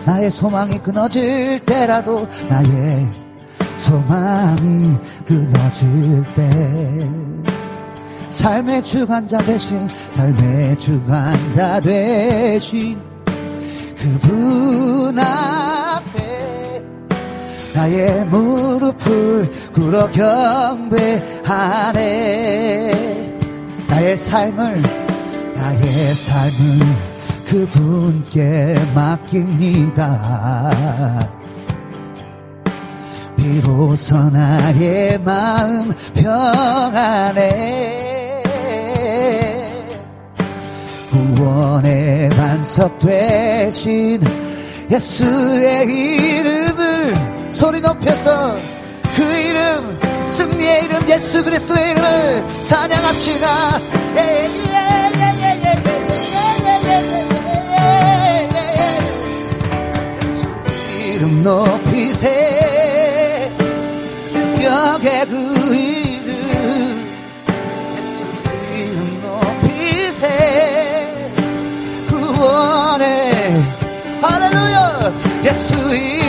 나의 0.05 0.29
소망이 0.29 0.77
끊어질 0.79 1.59
때라도 1.65 2.27
나의 2.49 3.09
소망이 3.77 4.97
끊어질 5.25 6.23
때 6.35 7.09
삶의 8.31 8.83
주관자 8.83 9.37
대신 9.39 9.87
삶의 9.87 10.77
주관자 10.77 11.79
대신 11.79 12.99
그분 13.97 15.17
앞에 15.17 16.83
나의 17.73 18.25
무릎을 18.25 19.49
꿇어 19.73 20.11
경배 20.11 21.40
하네 21.51 22.91
나의 23.89 24.15
삶을 24.15 24.81
나의 25.53 26.15
삶을 26.15 27.11
그분께 27.45 28.75
맡깁니다. 28.95 30.71
비로소 33.35 34.29
나의 34.29 35.19
마음 35.19 35.91
평안해 36.13 37.41
구원의 41.09 42.29
반석 42.29 42.97
되신 42.99 44.21
예수의 44.89 45.85
이름을 45.85 47.51
소리 47.51 47.81
높여서 47.81 48.55
그 49.17 49.21
이름 49.21 49.99
승리의 50.41 50.85
이름 50.85 51.07
예수 51.07 51.43
그리스도의 51.43 51.91
이름을 51.91 52.43
찬양합시다 52.65 53.79
이름 60.99 61.43
높이세 61.43 63.51
능력의 64.33 65.25
그 65.27 65.75
이름 65.75 66.31
예수 67.95 68.23
이름 68.75 69.21
높이세 69.21 70.25
구원의 72.09 73.63
할렐루야 74.21 75.13
예수 75.43 75.75
이름 75.95 76.20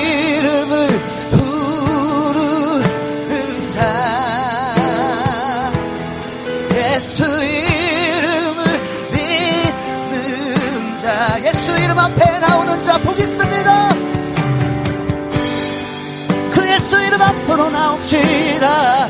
앞으로 17.23 17.70
나옵시다. 17.70 19.09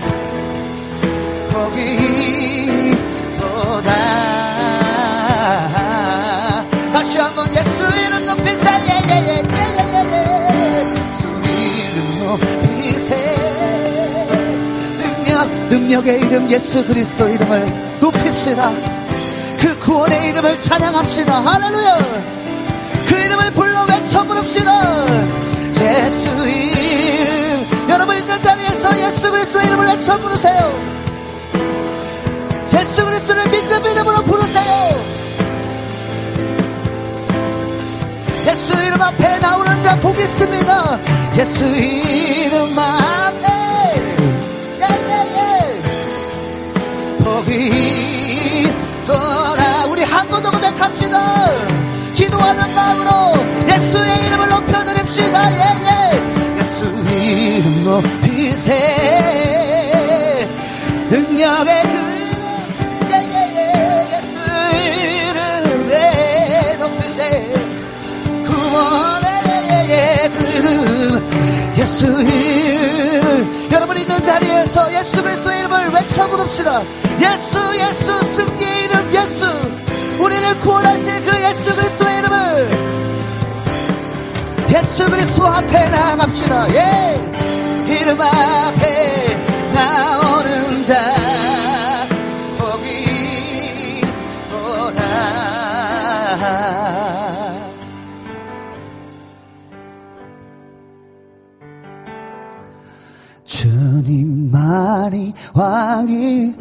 거기 1.53 2.95
도다. 3.39 3.93
다시 6.93 7.19
한번 7.19 7.49
예수 7.55 7.83
이름 8.07 8.27
높이세 8.27 8.71
예예예예예예예. 8.89 10.15
예수 10.51 11.29
이름 11.49 11.99
높이세 12.27 13.11
능력 14.99 15.49
능력의 15.69 16.21
이름 16.21 16.51
예수 16.51 16.85
그리스도 16.87 17.29
이름을 17.29 17.67
높입시다. 18.01 18.71
그 19.61 19.79
구원의 19.79 20.29
이름을 20.29 20.61
찬양합시다. 20.61 21.41
할렐루야. 21.41 21.99
그 23.09 23.15
이름을 23.17 23.51
불러 23.53 23.85
외쳐 23.85 24.25
부릅시다. 24.25 25.07
예수 25.81 26.49
이름 26.49 27.42
여러분 28.13 28.17
있는 28.19 28.43
자리에서 28.43 28.99
예수 29.07 29.31
그리스도 29.31 29.61
이름을 29.61 29.87
외쳐 29.87 30.19
부르세요. 30.19 30.73
예수 32.75 33.05
그리스도를 33.05 33.49
믿는 33.49 33.83
믿음으로 33.83 34.23
부르세요. 34.25 35.03
예수 38.47 38.73
이름 38.85 39.01
앞에 39.01 39.39
나오는 39.39 39.81
자복 39.83 40.19
있습니다. 40.19 40.99
예수 41.37 41.65
이름 41.67 42.79
앞에. 42.79 43.49
예예예. 44.83 45.83
복이 47.25 48.73
떠나 49.07 49.87
우리 49.87 50.03
한 50.03 50.29
번 50.29 50.43
더 50.43 50.51
고백합시다. 50.51 51.51
기도하는 52.15 52.75
마음으로 52.75 53.11
예수의 53.69 54.27
이름을 54.27 54.49
높여드립시다. 54.49 55.53
예예. 55.53 56.02
예수 56.02 56.02
이름 57.43 57.85
높이세. 57.85 58.73
능력의 61.11 61.83
그 61.83 62.03
이름에 64.79 66.77
높이세. 66.79 67.53
구원의 68.47 70.31
그 70.31 71.75
예수 71.79 72.07
이름 72.23 73.69
여러분 73.73 73.97
있는 73.97 74.25
자리에서 74.25 74.95
예수 74.95 75.21
그리스도의 75.23 75.59
이름을 75.61 75.89
외쳐 75.91 76.29
부릅시다. 76.29 76.83
예수 77.21 77.59
예수 77.77 78.25
승리의 78.37 78.85
이름 78.85 79.15
예수. 79.15 79.47
우리를 80.23 80.61
구원하실 80.61 81.25
그 81.25 81.43
예수 81.43 81.75
그리스도의 81.75 82.19
이름을. 82.19 82.93
예수 84.71 85.11
그리스도 85.11 85.45
앞에 85.47 85.89
나갑시다. 85.89 86.73
예 86.75 87.32
이름 88.03 88.21
앞에 88.21 89.37
나오는 89.73 90.85
자 90.85 90.95
도다 94.51 95.03
주님만이 103.45 105.33
왕이십니다. 105.55 106.57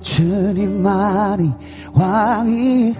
주님만이 0.00 1.52
왕이십니다. 1.94 2.94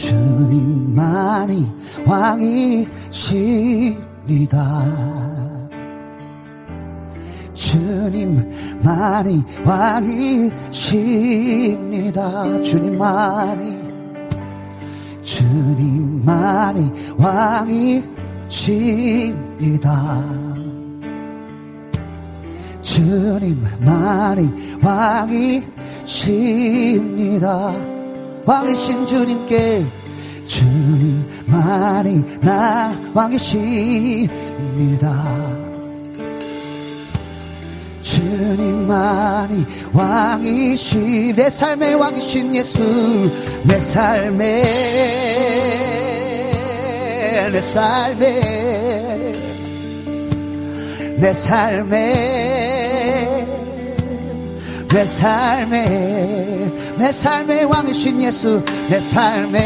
주님만이 0.00 1.68
왕이십니다. 2.06 3.36
주님만이 7.52 9.44
왕이십니다. 9.62 10.22
주님만이 12.62 13.78
주님만이 15.22 16.90
왕이십니다. 17.18 18.40
주님만이 22.80 24.50
왕이십니다. 24.82 26.40
왕이신 28.44 29.06
주님께 29.06 29.84
주님만이 30.44 32.24
나 32.40 32.98
왕이십니다. 33.14 34.70
주님만이 38.00 39.64
왕이신 39.92 41.36
내 41.36 41.48
삶의 41.50 41.94
왕이신 41.94 42.54
예수 42.56 43.30
내 43.64 43.80
삶의 43.80 44.62
내 47.52 47.60
삶의 47.60 49.32
내 51.18 51.32
삶의 51.32 52.40
내 54.88 55.04
삶의 55.04 56.72
내 57.00 57.12
삶의 57.14 57.64
왕이신 57.64 58.20
예수 58.20 58.62
내 58.90 59.00
삶의 59.00 59.62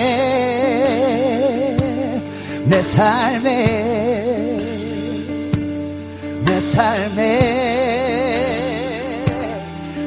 내 2.65 2.81
삶의 2.81 4.57
내 6.45 6.61
삶의 6.61 7.19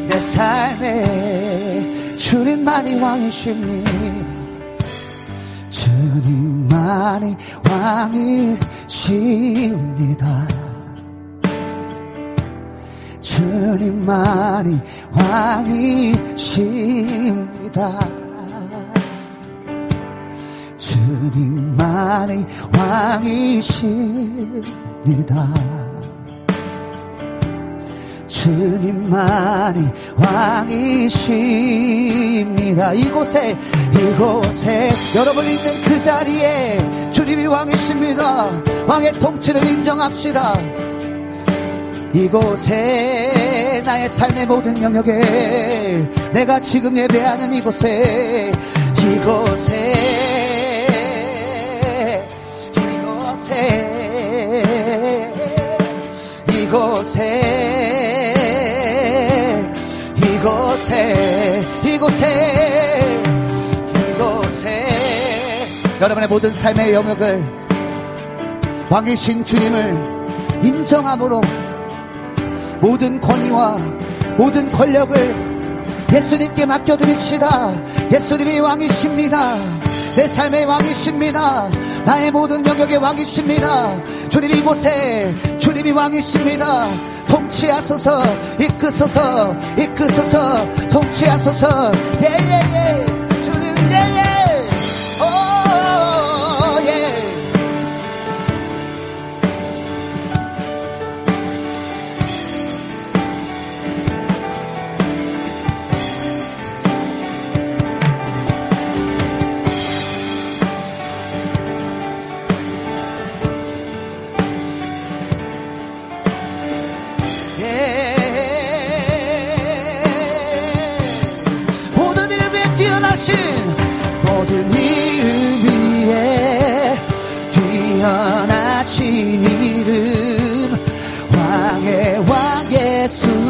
내 0.07 0.19
삶의 0.21 2.15
주님만이 2.17 2.95
왕이십니다 3.01 4.37
주님만이 5.69 7.35
왕이십니다. 7.69 9.07
주님만이 13.37 14.81
왕이십니다. 16.55 16.77
주님만이 20.79 22.45
왕이십니다. 22.75 23.77
주님만이 28.27 29.87
왕이십니다. 30.15 31.73
이곳에, 32.93 33.55
이곳에, 33.93 34.95
여러분 35.15 35.45
있는 35.45 35.81
그 35.83 36.01
자리에 36.01 37.11
주님이 37.11 37.45
왕이십니다. 37.45 38.49
왕의 38.87 39.11
통치를 39.13 39.63
인정합시다. 39.63 40.86
이곳에 42.13 43.81
나의 43.85 44.09
삶의 44.09 44.45
모든 44.45 44.81
영역에 44.81 46.07
내가 46.33 46.59
지금 46.59 46.97
예배하는 46.97 47.51
이곳에 47.51 48.51
이곳에 48.97 49.93
이곳에 52.75 54.23
이곳에 56.49 57.43
이곳에 60.17 61.61
이곳에 61.83 63.21
이곳에. 63.95 64.85
여러분의 66.01 66.29
모든 66.29 66.53
삶의 66.53 66.93
영역을 66.93 67.43
왕이신 68.89 69.43
주님을 69.43 70.17
인정함으로 70.63 71.41
모든 72.81 73.19
권위와 73.19 73.77
모든 74.37 74.71
권력을 74.71 75.35
예수님께 76.13 76.65
맡겨드립시다. 76.65 77.71
예수님이 78.11 78.59
왕이십니다. 78.59 79.55
내 80.15 80.27
삶의 80.27 80.65
왕이십니다. 80.65 81.69
나의 82.05 82.31
모든 82.31 82.65
영역의 82.65 82.97
왕이십니다. 82.97 84.29
주님 84.29 84.51
이곳에 84.51 85.33
주님이 85.59 85.91
왕이십니다. 85.91 86.87
통치하소서, 87.27 88.23
이끄소서, 88.59 89.55
이끄소서, 89.77 90.87
통치하소서, 90.89 91.91
예예예, 92.21 93.05
주님 93.43 93.91
예예, 93.91 94.23
오 94.23 94.26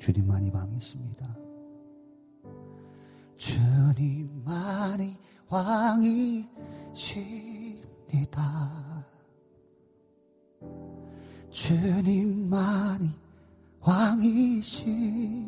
주님만이 0.00 0.50
왕이십니다. 0.50 1.36
주님만이 3.36 5.16
왕이십니다. 5.48 6.56
주님만이 11.48 13.10
왕이십니다. 13.80 15.46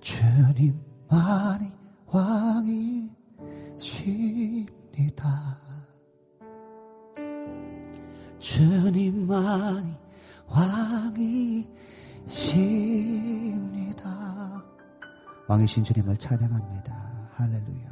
주님만이 0.00 1.70
왕이 2.06 3.19
십니다. 3.80 5.56
주님만이 8.38 9.96
왕이십니다. 10.46 11.44
왕이신 15.48 15.82
주님을 15.84 16.16
찬양합니다. 16.18 17.30
할렐루야. 17.32 17.89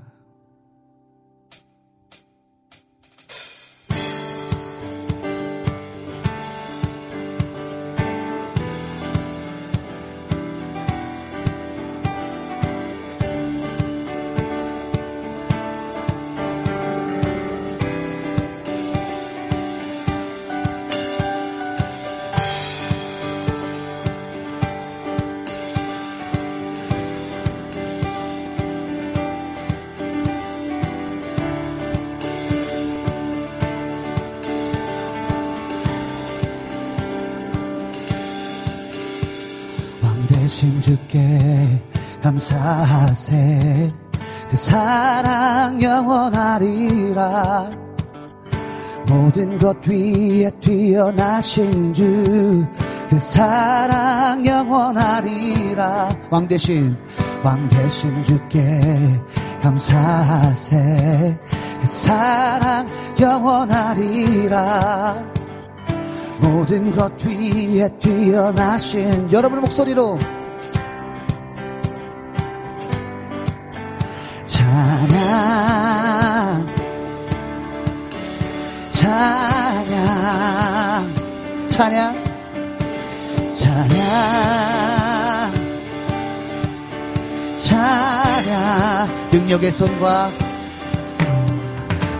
주께 40.89 41.83
감사하세. 42.23 43.93
그 44.49 44.57
사랑 44.57 45.83
영원하리라. 45.83 47.69
모든 49.07 49.59
것 49.59 49.77
위에 49.87 50.51
뛰어나신 50.61 51.93
주 51.93 52.67
그 53.09 53.19
사랑 53.19 54.45
영원하리라. 54.45 56.11
왕 56.31 56.47
대신 56.47 56.95
왕 57.43 57.67
대신 57.69 58.23
주께 58.23 58.81
감사하세. 59.63 61.39
그 61.81 61.87
사랑 61.87 62.87
영원하리라. 63.19 65.25
모든 66.43 66.93
것 66.93 67.13
위에 67.25 67.89
뛰어나신 67.99 69.33
여러분의 69.33 69.63
목소리로 69.63 70.19
찬양 74.69 76.67
찬양 78.91 79.95
찬양 81.69 82.25
찬양 83.55 83.93
찬양 87.59 89.09
능력의 89.33 89.73
손과 89.73 90.31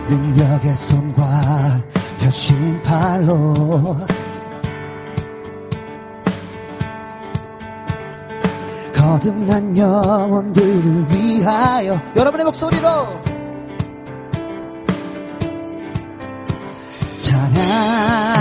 능력의 0.09 0.75
손과 0.75 1.83
펴신 2.19 2.81
팔로 2.81 3.95
거듭난 9.09 9.75
영혼들을 9.75 11.09
위하여 11.09 11.99
여러분의 12.15 12.45
목소리로 12.45 12.87
찬양 17.19 18.38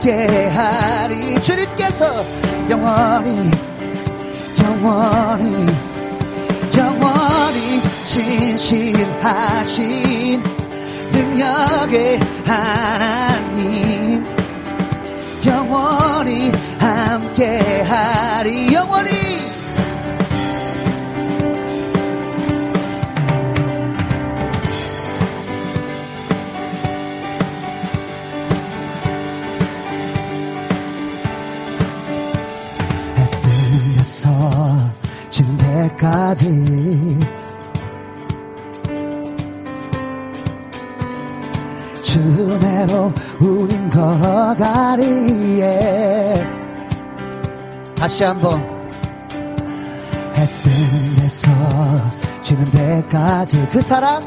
함께하리. 0.00 1.40
주님께서 1.42 2.24
영원히 2.70 3.50
영원히 4.62 5.66
영원히 6.76 7.80
신실하신 8.04 9.82
능력의 11.12 12.18
하나님. 12.46 14.24
영원히 15.44 16.50
함께하리. 16.78 18.72
영원히 18.72 19.29
때까지. 35.96 37.18
주내로 42.02 43.12
우린 43.38 43.88
걸어가리에. 43.90 45.64
다시 47.96 48.24
한번. 48.24 48.60
해 50.34 50.46
뜨면서 50.62 51.48
지는 52.40 52.64
때까지. 52.70 53.68
그 53.70 53.80
사랑 53.82 54.20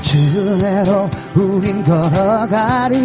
주내로 0.00 1.10
우린 1.34 1.82
걸어가리에 1.84 3.02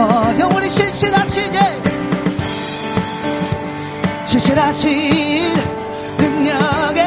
영원 0.00 0.40
영원히 0.40 0.68
신실하시게. 0.70 1.58
신실하신 4.24 5.54
능력의 6.16 7.04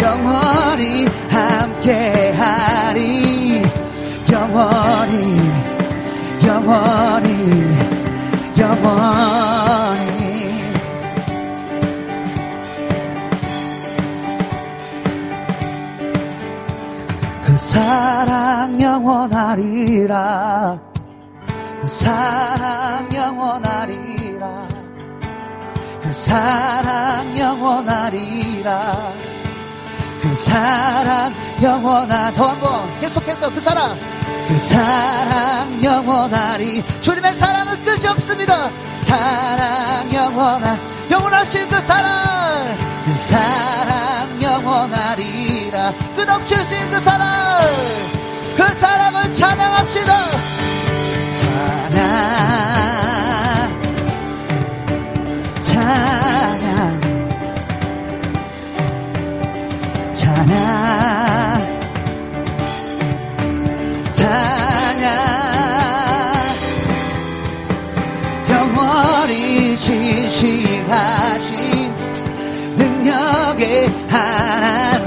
영원히 0.00 1.06
함께하리. 1.28 3.00
영원히 4.30 5.40
영원히 6.46 7.28
영원히 8.56 9.49
사랑 17.80 18.78
영원하리라. 18.78 20.78
그 21.80 21.88
사랑 21.88 23.08
영원하리라. 23.14 24.68
그 26.02 26.12
사랑 26.12 27.38
영원하리라. 27.38 29.12
그 30.20 30.36
사랑 30.36 31.32
영원하 31.62 32.30
더 32.32 32.48
한번 32.48 33.00
계속해서 33.00 33.50
그 33.50 33.58
사랑. 33.58 33.94
그 34.46 34.58
사랑 34.58 35.82
영원하리. 35.82 36.84
주님의 37.00 37.34
사랑은 37.34 37.82
끝이 37.82 38.06
없습니다. 38.08 38.68
사랑 39.00 40.12
영원하 40.12 40.76
영원하신 41.10 41.66
그 41.70 41.80
사랑. 41.80 42.76
그 43.06 43.14
사랑 43.14 44.42
영원하 44.42 45.09
리라 45.90 45.94
끝없으신 46.16 46.90
그 46.90 47.00
사랑 47.00 47.60
그 48.56 48.62
사랑을 48.78 49.32
찬양합시다. 49.32 50.12
찬양 51.40 52.00
찬양 55.62 57.00
찬양 60.12 61.80
찬양. 64.12 65.10
영원히 68.50 69.76
신실하신 69.76 71.50
능력의 72.76 73.90
하나님 74.08 74.99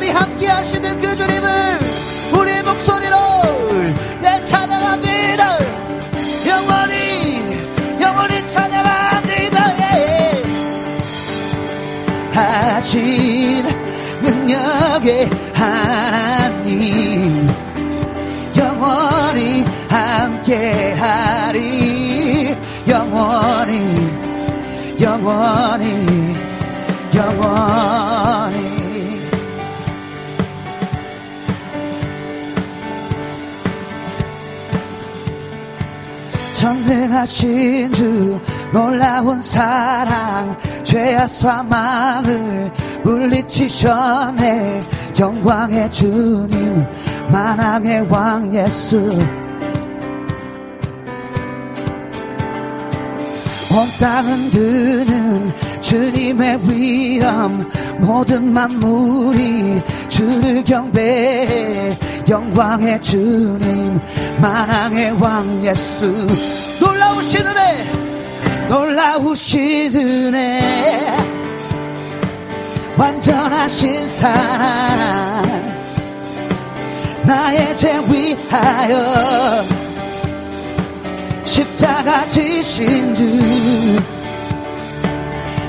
영원히 0.00 0.10
함께 0.10 0.46
하시는 0.46 0.98
그 0.98 1.14
주님을 1.14 1.78
우리의 2.32 2.62
목소리로 2.62 3.16
내 4.22 4.42
찬양합니다. 4.46 5.58
영원히 6.46 7.42
영원히 8.00 8.50
찬양합니다. 8.50 9.76
예. 9.78 10.42
하신 12.32 13.62
능력의 14.22 15.28
하나님 15.52 17.50
영원히 18.56 19.66
함께하리. 19.90 21.60
영원히 22.88 24.08
영원히 24.98 26.36
영원히 27.14 28.09
전능하신 36.60 37.90
주 37.94 38.38
놀라운 38.70 39.40
사랑 39.40 40.54
죄와 40.82 41.26
사망을 41.26 42.70
물리치셨네. 43.02 44.82
영광의 45.18 45.90
주님 45.90 46.86
만왕의 47.32 48.08
왕 48.10 48.52
예수. 48.52 48.98
온 53.72 53.86
땅은 53.98 54.50
드는 54.50 55.52
주님의 55.80 56.60
위엄 56.68 57.70
모든 58.00 58.52
만물이 58.52 59.80
주를 60.08 60.62
경배해 60.62 62.09
영광의 62.28 63.00
주님 63.00 64.00
만왕의 64.40 65.20
왕 65.20 65.64
예수. 65.64 66.06
놀라우신 66.80 67.46
은혜 67.46 67.90
놀라우신 68.68 69.94
은혜. 69.94 70.60
완전하신 72.96 74.08
사랑 74.08 75.42
나의 77.22 77.76
죄 77.78 77.98
위하여 78.08 79.64
십자가 81.44 82.28
지신 82.28 83.14
주 83.14 84.02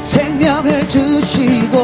생명을 0.01 0.87
주시고 0.89 1.77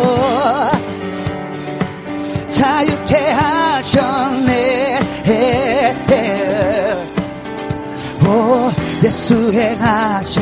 자유케 2.58 3.16
하셨네. 3.34 5.00
오 8.26 8.72
예수 9.04 9.54
행하신 9.54 10.42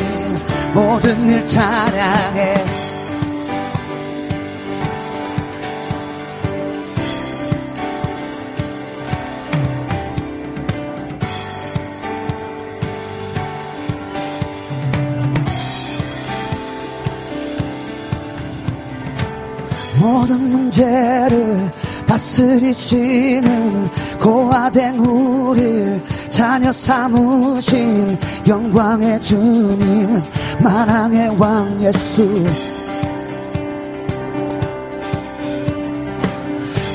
모든 0.72 1.28
일 1.28 1.46
찬양해. 1.46 2.64
모든 20.00 20.40
문제를 20.40 21.70
다스리시는 22.06 23.88
고아된 24.20 24.94
우리를 24.96 26.02
자녀 26.28 26.72
삼으신 26.72 28.16
영광의 28.46 29.20
주님 29.20 30.22
만왕의 30.60 31.36
왕 31.38 31.82
예수. 31.82 32.46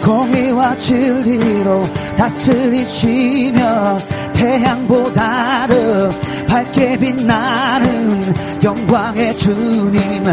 공의와 0.04 0.76
진리로 0.78 1.84
다스리시며 2.18 3.98
태양보다도 4.34 6.10
밝게 6.48 6.98
빛나는 6.98 8.22
영광의 8.64 9.38
주님 9.38 10.24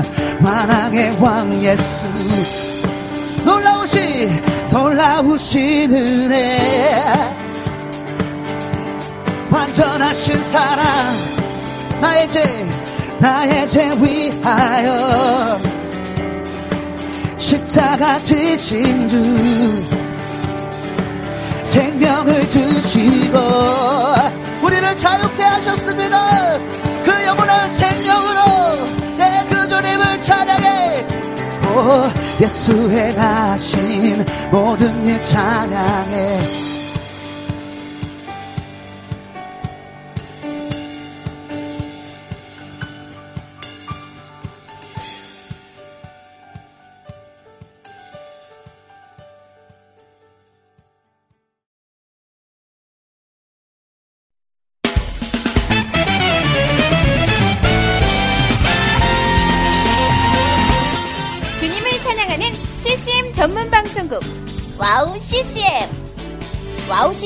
만왕의 0.41 1.19
왕 1.21 1.53
예수 1.63 2.68
놀라우신 4.71 5.93
은혜 5.93 7.29
완전하신 9.51 10.45
사랑 10.45 10.87
나의 12.01 12.31
죄 12.31 12.67
나의 13.19 13.69
죄 13.69 13.91
위하여. 14.01 15.59
십자가 17.39 18.19
지신 18.19 19.09
주 19.09 19.83
생명을 21.65 22.49
주시고 22.49 23.39
우리를 24.63 24.97
자유케 24.97 25.43
하셨습니다. 25.43 26.59
그 27.05 27.25
영원한 27.27 27.71
생명으 27.71 28.28
예수 32.41 32.91
행하신 32.91 34.25
모든 34.51 35.07
일 35.07 35.21
찬양해 35.23 36.68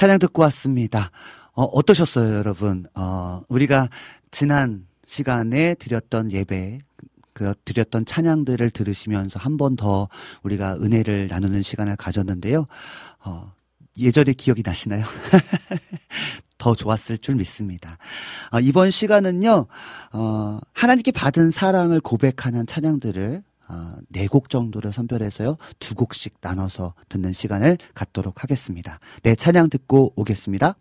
찬양 0.00 0.18
듣고 0.18 0.40
왔습니다. 0.44 1.10
어, 1.52 1.64
어떠셨어요, 1.64 2.34
여러분? 2.36 2.86
어, 2.94 3.42
우리가 3.50 3.90
지난 4.30 4.86
시간에 5.04 5.74
드렸던 5.74 6.32
예배, 6.32 6.78
그, 7.34 7.52
드렸던 7.66 8.06
찬양들을 8.06 8.70
들으시면서 8.70 9.38
한 9.38 9.58
번 9.58 9.76
더 9.76 10.08
우리가 10.42 10.76
은혜를 10.76 11.28
나누는 11.28 11.60
시간을 11.60 11.96
가졌는데요. 11.96 12.66
어, 13.26 13.52
예절의 13.98 14.36
기억이 14.36 14.62
나시나요? 14.64 15.04
더 16.56 16.74
좋았을 16.74 17.18
줄 17.18 17.34
믿습니다. 17.34 17.98
어, 18.54 18.60
이번 18.60 18.90
시간은요, 18.90 19.66
어, 20.14 20.60
하나님께 20.72 21.12
받은 21.12 21.50
사랑을 21.50 22.00
고백하는 22.00 22.66
찬양들을 22.66 23.42
어, 23.70 23.94
네곡 24.08 24.50
정도를 24.50 24.92
선별해서요, 24.92 25.56
두 25.78 25.94
곡씩 25.94 26.38
나눠서 26.40 26.94
듣는 27.08 27.32
시간을 27.32 27.78
갖도록 27.94 28.42
하겠습니다. 28.42 28.98
네, 29.22 29.36
찬양 29.36 29.70
듣고 29.70 30.12
오겠습니다. 30.16 30.74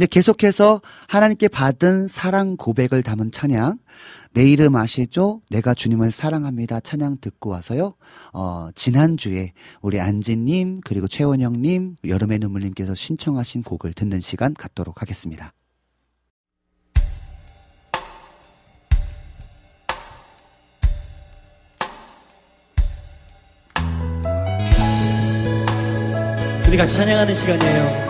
근데 0.00 0.08
계속해서 0.08 0.80
하나님께 1.08 1.48
받은 1.48 2.08
사랑 2.08 2.56
고백을 2.56 3.02
담은 3.02 3.32
찬양, 3.32 3.76
내 4.32 4.50
이름 4.50 4.74
아시죠? 4.76 5.42
내가 5.50 5.74
주님을 5.74 6.10
사랑합니다. 6.10 6.80
찬양 6.80 7.18
듣고 7.20 7.50
와서요. 7.50 7.96
어, 8.32 8.70
지난주에 8.74 9.52
우리 9.82 10.00
안지님, 10.00 10.80
그리고 10.86 11.06
최원영님, 11.06 11.96
여름의 12.06 12.38
눈물님께서 12.38 12.94
신청하신 12.94 13.62
곡을 13.62 13.92
듣는 13.92 14.22
시간 14.22 14.54
갖도록 14.54 15.02
하겠습니다. 15.02 15.52
우리 26.66 26.76
같이 26.78 26.94
찬양하는 26.94 27.34
시간이에요. 27.34 28.09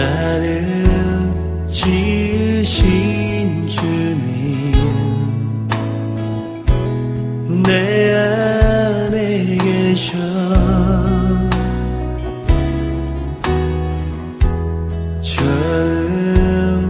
나를 0.00 1.68
지으신 1.70 3.68
주님 3.68 4.72
내 7.62 8.14
안에 8.14 9.58
계셔. 9.58 10.16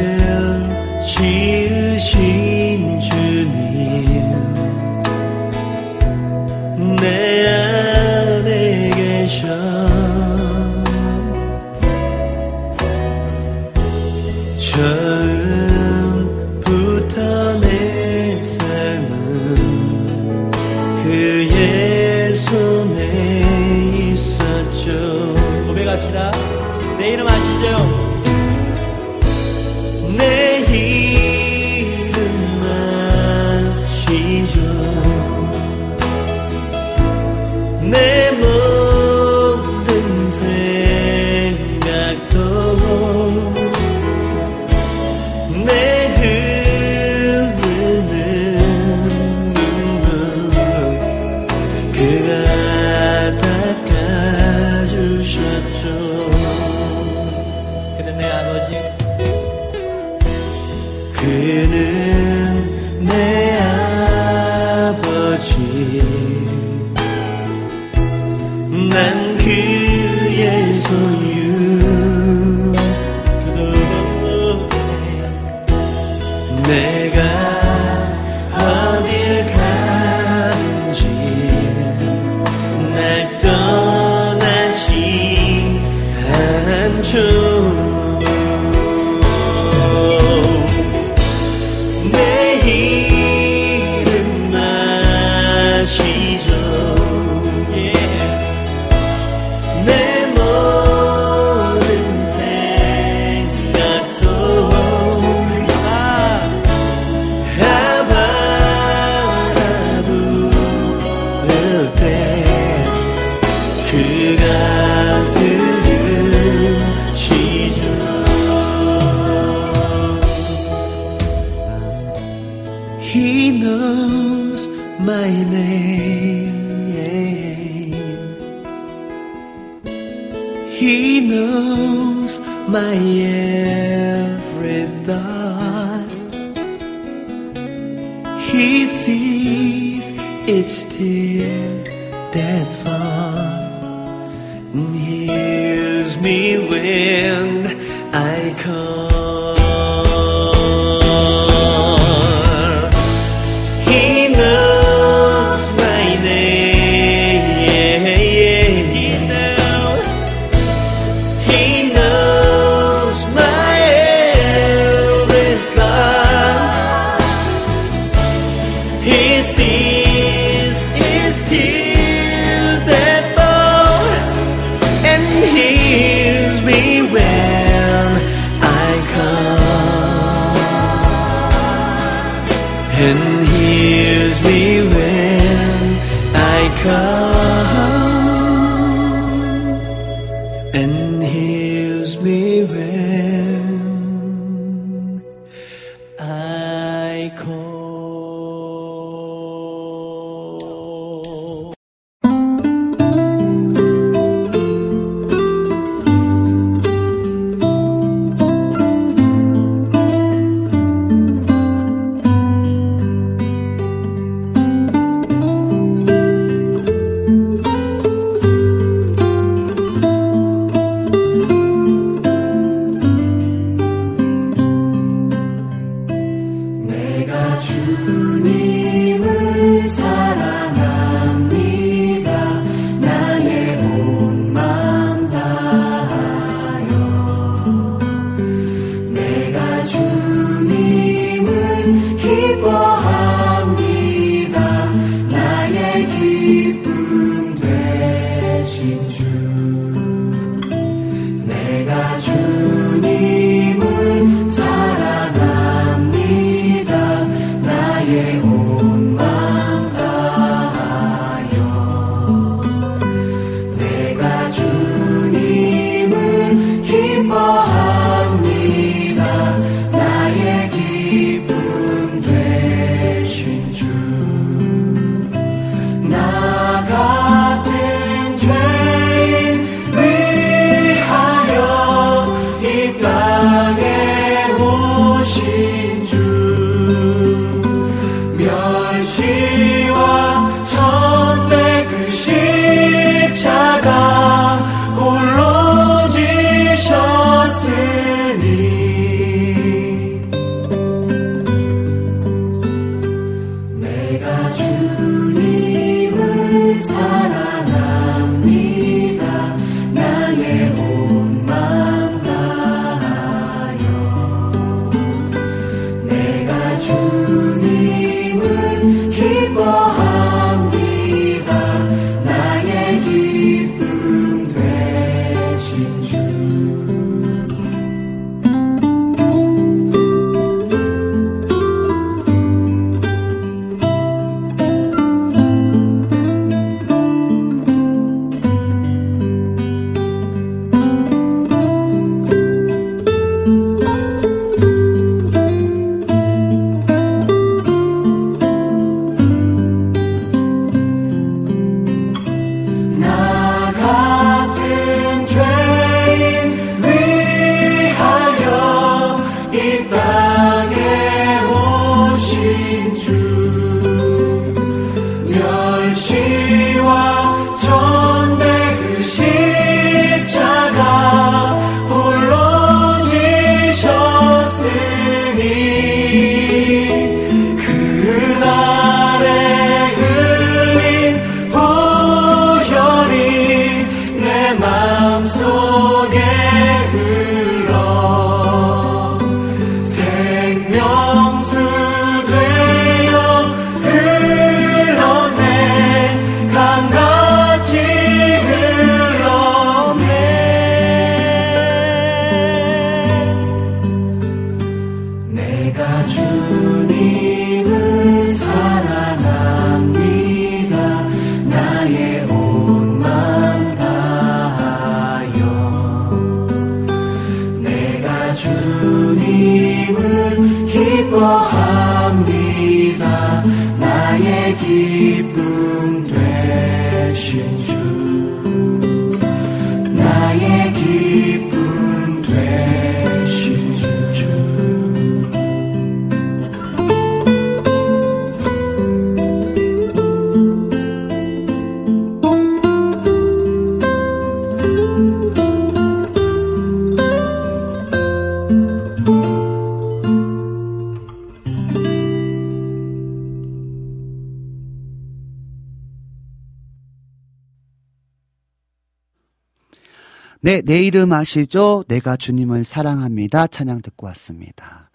네, 460.47 460.61
내 460.61 460.81
이름 460.81 461.11
아시죠? 461.11 461.83
내가 461.89 462.15
주님을 462.15 462.63
사랑합니다. 462.63 463.47
찬양 463.47 463.81
듣고 463.81 464.07
왔습니다. 464.07 464.89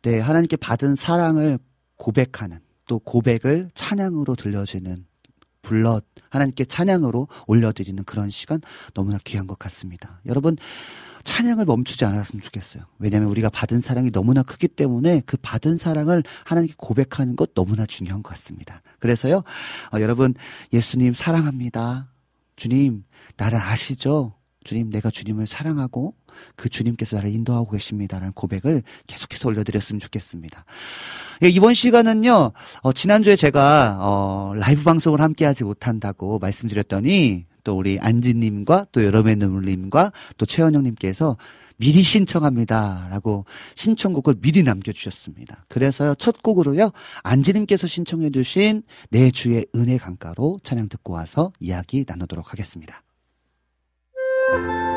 네, 0.00 0.18
하나님께 0.18 0.56
받은 0.56 0.94
사랑을 0.94 1.58
고백하는 1.96 2.58
또 2.86 2.98
고백을 2.98 3.68
찬양으로 3.74 4.34
들려지는 4.34 5.04
불러 5.60 6.00
하나님께 6.30 6.64
찬양으로 6.64 7.28
올려드리는 7.46 8.02
그런 8.04 8.30
시간 8.30 8.62
너무나 8.94 9.18
귀한 9.24 9.46
것 9.46 9.58
같습니다. 9.58 10.22
여러분 10.24 10.56
찬양을 11.22 11.66
멈추지 11.66 12.06
않았으면 12.06 12.40
좋겠어요. 12.40 12.84
왜냐하면 12.98 13.28
우리가 13.28 13.50
받은 13.50 13.80
사랑이 13.80 14.10
너무나 14.10 14.42
크기 14.42 14.68
때문에 14.68 15.20
그 15.26 15.36
받은 15.36 15.76
사랑을 15.76 16.22
하나님께 16.46 16.76
고백하는 16.78 17.36
것 17.36 17.52
너무나 17.52 17.84
중요한 17.84 18.22
것 18.22 18.30
같습니다. 18.30 18.80
그래서요, 19.00 19.42
어, 19.92 20.00
여러분 20.00 20.32
예수님 20.72 21.12
사랑합니다. 21.12 22.08
주님 22.56 23.04
나를 23.36 23.60
아시죠? 23.60 24.37
주님, 24.68 24.90
내가 24.90 25.10
주님을 25.10 25.46
사랑하고 25.46 26.14
그 26.54 26.68
주님께서 26.68 27.16
나를 27.16 27.30
인도하고 27.30 27.70
계십니다라는 27.70 28.34
고백을 28.34 28.82
계속해서 29.06 29.48
올려드렸으면 29.48 29.98
좋겠습니다. 29.98 30.66
예, 31.42 31.48
이번 31.48 31.72
시간은요, 31.72 32.52
어, 32.82 32.92
지난주에 32.92 33.34
제가, 33.34 33.96
어, 33.98 34.52
라이브 34.56 34.82
방송을 34.82 35.22
함께 35.22 35.46
하지 35.46 35.64
못한다고 35.64 36.38
말씀드렸더니, 36.38 37.46
또 37.64 37.78
우리 37.78 37.98
안지님과 37.98 38.88
또 38.92 39.04
여러분의 39.04 39.36
눈물님과 39.36 40.12
또 40.36 40.44
최현영님께서 40.44 41.38
미리 41.78 42.02
신청합니다. 42.02 43.08
라고 43.10 43.46
신청곡을 43.74 44.36
미리 44.40 44.62
남겨주셨습니다. 44.64 45.64
그래서요, 45.68 46.14
첫 46.16 46.42
곡으로요, 46.42 46.90
안지님께서 47.22 47.86
신청해주신 47.86 48.82
내 49.10 49.30
주의 49.30 49.64
은혜 49.74 49.96
강가로 49.96 50.60
찬양 50.62 50.88
듣고 50.90 51.14
와서 51.14 51.52
이야기 51.58 52.04
나누도록 52.06 52.52
하겠습니다. 52.52 53.02
내 54.50 54.78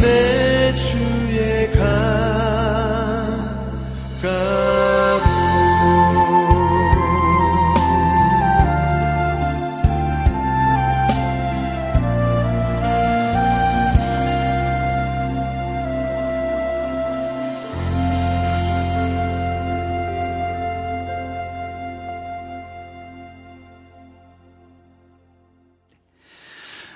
내 0.00 0.74
주의 0.74 1.70
가 1.72 2.21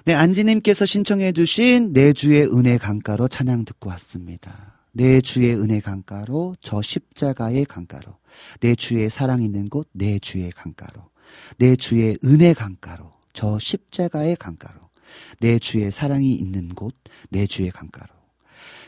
네, 0.07 0.15
안지님께서 0.15 0.87
신청해주신 0.87 1.93
내 1.93 2.13
주의 2.13 2.45
은혜 2.45 2.79
강가로 2.79 3.27
찬양 3.27 3.65
듣고 3.65 3.91
왔습니다. 3.91 4.81
내 4.93 5.21
주의 5.21 5.53
은혜 5.53 5.81
강가로 5.81 6.55
저 6.61 6.81
십자가의 6.81 7.65
강가로 7.65 8.17
내 8.61 8.77
주의 8.77 9.11
사랑 9.11 9.43
있는 9.43 9.69
곳 9.69 9.89
내 9.91 10.21
주의 10.21 10.49
강가로 10.53 11.11
내 11.59 11.75
주의 11.75 12.17
은혜 12.25 12.55
강가로 12.55 13.15
저 13.33 13.59
십자가의 13.59 14.37
강가로 14.37 14.79
내 15.41 15.59
주의 15.59 15.91
사랑이 15.91 16.35
있는 16.37 16.69
곳 16.69 16.95
내 17.29 17.49
주의 17.49 17.69
강가로. 17.73 18.15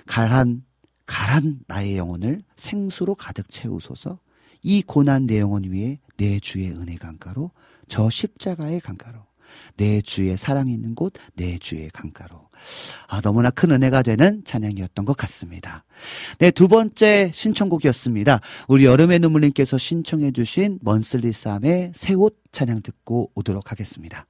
갈한 0.06 0.62
갈한 1.04 1.62
나의 1.66 1.96
영혼을 1.96 2.42
생수로 2.54 3.16
가득 3.16 3.50
채우소서. 3.50 4.20
이 4.62 4.82
고난 4.82 5.26
내 5.26 5.40
영혼 5.40 5.64
위에 5.64 5.98
내 6.16 6.38
주의 6.38 6.70
은혜 6.70 6.94
강가로 6.94 7.50
저 7.88 8.08
십자가의 8.08 8.80
강가로 8.80 9.27
내 9.76 10.00
주의 10.02 10.36
사랑 10.36 10.68
있는 10.68 10.94
곳, 10.94 11.12
내 11.34 11.58
주의 11.58 11.88
강가로. 11.90 12.48
아, 13.08 13.20
너무나 13.20 13.50
큰 13.50 13.70
은혜가 13.70 14.02
되는 14.02 14.42
찬양이었던 14.44 15.04
것 15.04 15.16
같습니다. 15.16 15.84
네, 16.38 16.50
두 16.50 16.68
번째 16.68 17.30
신청곡이었습니다. 17.34 18.40
우리 18.68 18.84
여름의 18.84 19.20
눈물님께서 19.20 19.78
신청해주신 19.78 20.80
먼슬리 20.82 21.32
쌈의 21.32 21.92
새 21.94 22.14
옷 22.14 22.36
찬양 22.50 22.82
듣고 22.82 23.30
오도록 23.36 23.70
하겠습니다. 23.70 24.26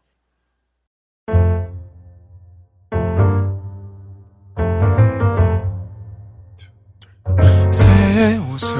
새 7.72 8.36
옷을 8.36 8.78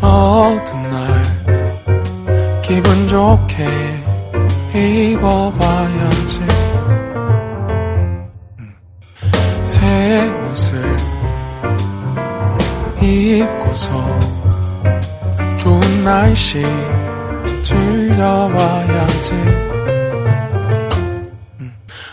얻은 0.00 0.82
날 0.90 1.22
기분 2.62 3.08
좋게 3.08 4.05
입어봐야지. 4.76 6.40
새 9.62 10.30
옷을 10.50 10.96
입고서 13.00 14.18
좋은 15.56 16.04
날씨 16.04 16.62
즐겨봐야지. 17.62 19.34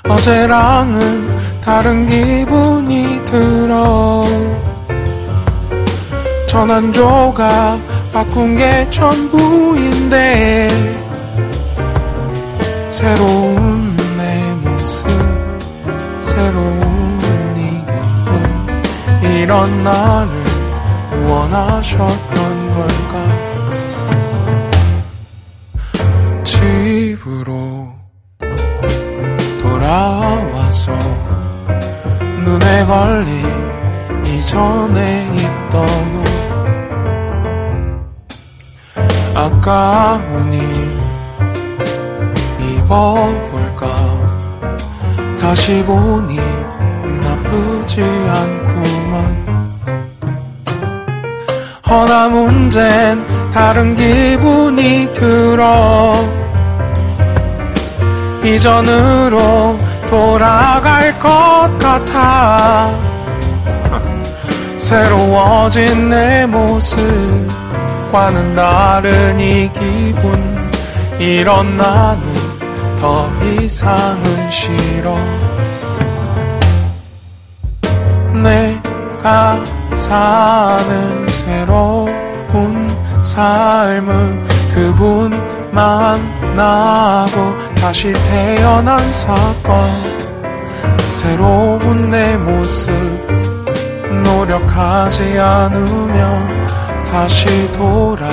어제랑은 0.07 1.61
다른 1.61 2.05
기분이 2.05 3.23
들어. 3.25 4.23
전환조가 6.47 7.79
바꾼 8.13 8.55
게 8.55 8.89
전부인데 8.89 10.69
새로운 12.93 13.97
내 14.17 14.53
모습 14.53 15.07
새로운 16.21 17.17
네 17.55 17.83
기분 17.87 19.31
이런 19.31 19.83
나를 19.83 20.31
원하셨던 21.27 22.75
걸까? 22.75 23.13
집으로 26.43 27.95
돌아와서 29.59 30.95
눈에 32.45 32.85
걸린 32.85 33.43
이전에 34.23 35.31
입던 35.33 35.83
옷. 36.19 36.23
아까우니 39.35 41.02
입어볼까? 42.93 43.95
다시 45.39 45.83
보니 45.83 46.37
나쁘지 47.21 48.01
않구만. 48.03 49.43
허나 51.89 52.29
문젠 52.29 53.25
다른 53.51 53.95
기분이 53.95 55.11
들어. 55.11 56.13
이전으로 58.43 59.77
돌아갈 60.07 61.17
것 61.19 61.29
같아. 61.79 62.91
새로워진 64.77 66.09
내 66.09 66.45
모습과는 66.45 67.15
다른 68.55 69.39
이 69.39 69.71
기분. 69.73 70.53
이런 71.19 71.77
나는 71.77 72.32
더 73.03 73.29
이상은 73.43 74.49
싫어. 74.49 75.13
내가 78.31 79.61
사는 79.93 81.27
새로운 81.27 82.87
삶은 83.21 84.45
그분 84.73 85.31
만나고 85.73 87.75
다시 87.75 88.13
태어난 88.13 89.11
사건. 89.11 89.85
새로운 91.11 92.09
내 92.09 92.37
모습 92.37 92.89
노력하지 94.23 95.37
않으면 95.37 96.67
다시 97.11 97.69
돌아 97.73 98.29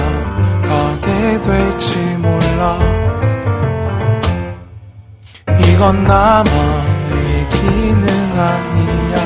이건 5.80 6.04
나만의 6.04 7.26
얘기는 7.26 8.06
아니야. 8.38 9.16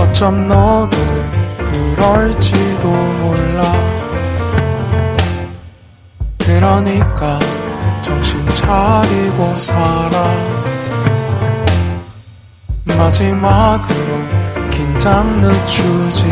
어쩜 0.00 0.48
너도 0.48 0.96
그럴지도 1.94 2.88
몰라. 2.88 3.72
그러니까 6.38 7.38
정신 8.02 8.44
차리고 8.48 9.56
살아. 9.56 10.24
마지막으로 12.84 14.08
긴장 14.72 15.40
늦추지 15.40 16.28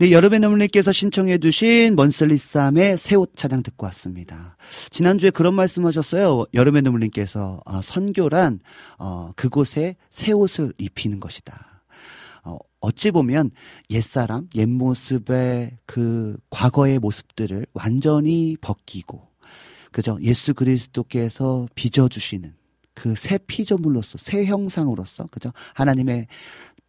네, 0.00 0.12
여름의 0.12 0.40
눈물님께서 0.40 0.92
신청해 0.92 1.36
주신 1.36 1.94
먼슬리쌈의 1.94 2.96
새옷 2.96 3.36
차량 3.36 3.62
듣고 3.62 3.84
왔습니다. 3.84 4.56
지난주에 4.88 5.28
그런 5.28 5.52
말씀하셨어요. 5.52 6.46
여름의 6.54 6.80
눈물님께서 6.80 7.60
어, 7.66 7.82
선교란 7.82 8.60
어, 8.98 9.32
그곳에 9.36 9.96
새 10.08 10.32
옷을 10.32 10.72
입히는 10.78 11.20
것이다. 11.20 11.82
어, 12.44 12.56
어찌 12.80 13.10
보면 13.10 13.50
옛사람, 13.90 14.48
옛모습의 14.54 15.76
그 15.84 16.38
과거의 16.48 16.98
모습들을 16.98 17.66
완전히 17.74 18.56
벗기고, 18.58 19.28
그죠? 19.92 20.16
예수 20.22 20.54
그리스도께서 20.54 21.68
빚어주시는 21.74 22.54
그 23.00 23.14
새 23.16 23.38
피조물로서, 23.38 24.18
새 24.18 24.44
형상으로서, 24.44 25.26
그죠? 25.28 25.50
하나님의 25.74 26.26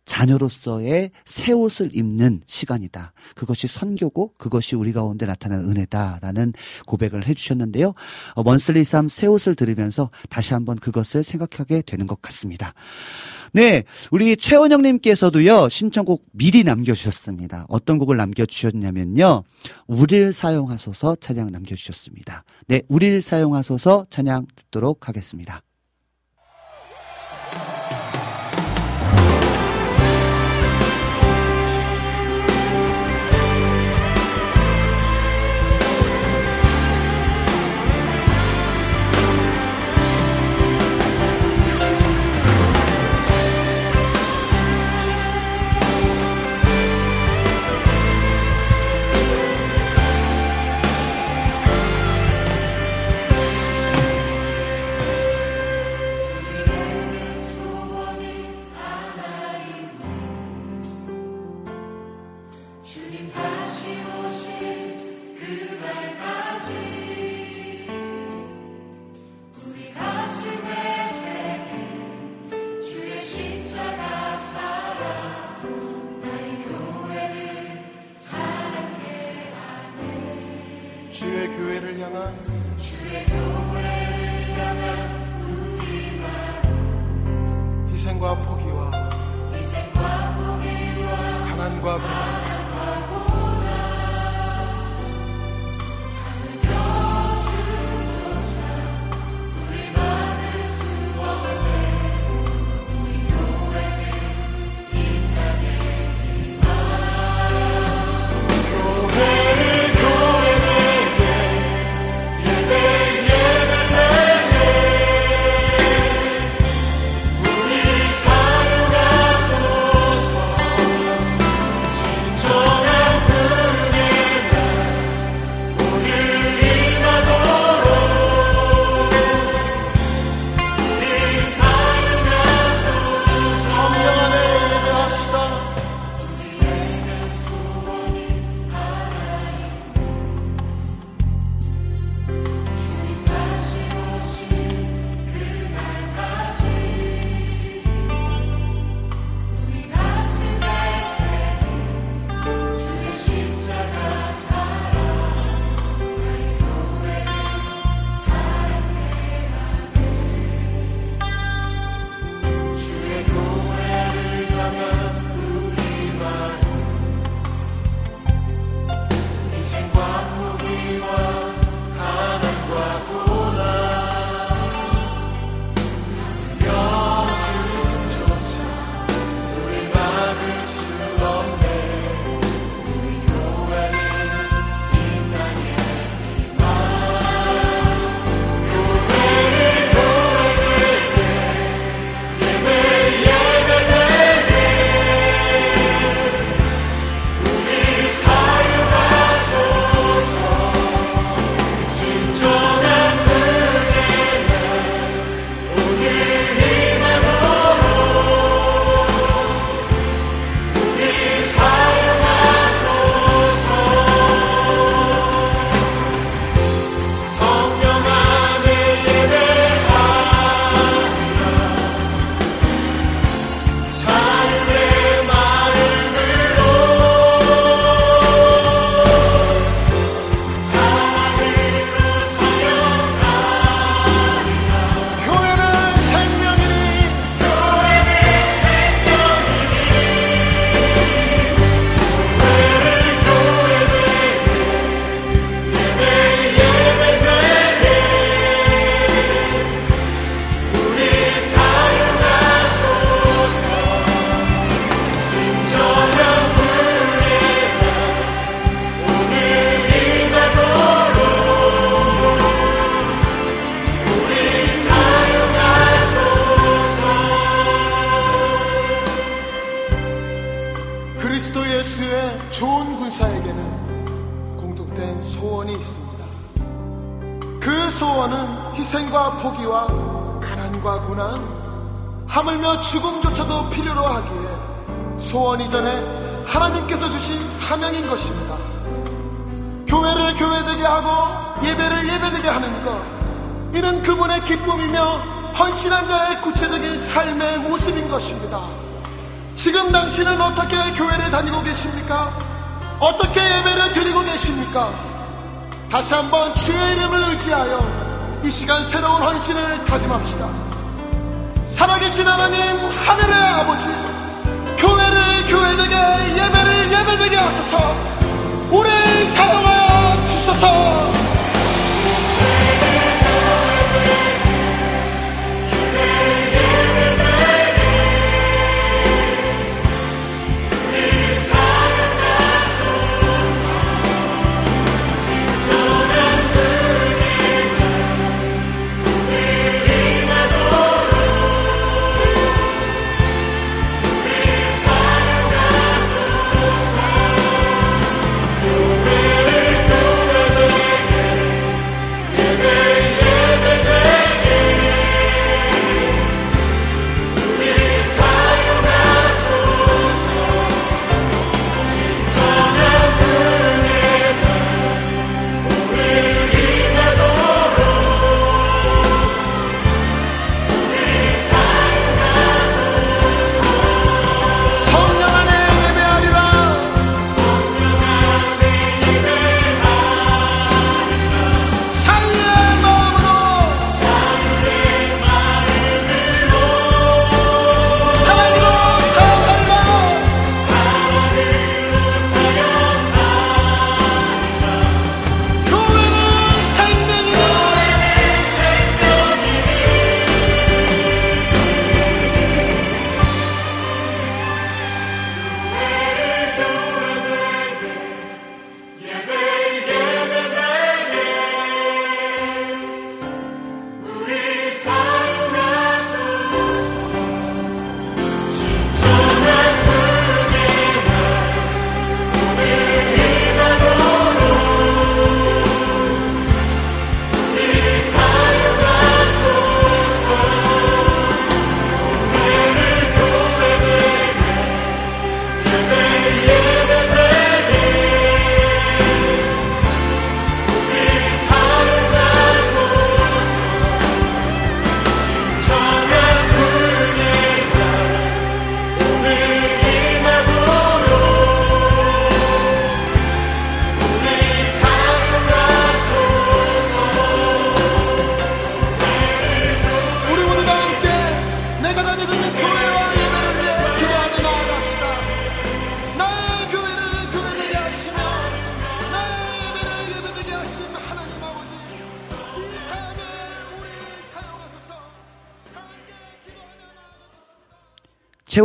자녀로서의 0.05 1.11
새 1.25 1.53
옷을 1.53 1.91
입는 1.93 2.41
시간이다. 2.47 3.13
그것이 3.35 3.67
선교고 3.67 4.33
그것이 4.37 4.75
우리 4.75 4.93
가운데 4.93 5.25
나타난 5.25 5.61
은혜다라는 5.61 6.53
고백을 6.87 7.27
해주셨는데요. 7.27 7.93
어, 8.33 8.43
먼슬리 8.43 8.83
삶 8.83 9.11
새 9.11 9.27
옷을 9.27 9.55
들으면서 9.55 10.09
다시 10.29 10.53
한번 10.53 10.77
그것을 10.77 11.23
생각하게 11.23 11.81
되는 11.81 12.07
것 12.07 12.21
같습니다. 12.21 12.73
네, 13.53 13.83
우리 14.09 14.37
최원영님께서도요 14.37 15.67
신청곡 15.69 16.25
미리 16.31 16.63
남겨주셨습니다. 16.63 17.65
어떤 17.67 17.97
곡을 17.97 18.15
남겨주셨냐면요, 18.15 19.43
우리를 19.87 20.31
사용하소서 20.31 21.17
찬양 21.17 21.51
남겨주셨습니다. 21.51 22.45
네, 22.67 22.81
우리를 22.87 23.21
사용하소서 23.21 24.07
찬양 24.09 24.47
듣도록 24.55 25.09
하겠습니다. 25.09 25.61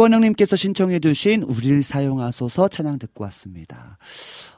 최원영님께서 0.06 0.56
신청해주신 0.56 1.42
우리를 1.42 1.82
사용하소서 1.82 2.68
찬양 2.68 2.98
듣고 2.98 3.24
왔습니다. 3.24 3.98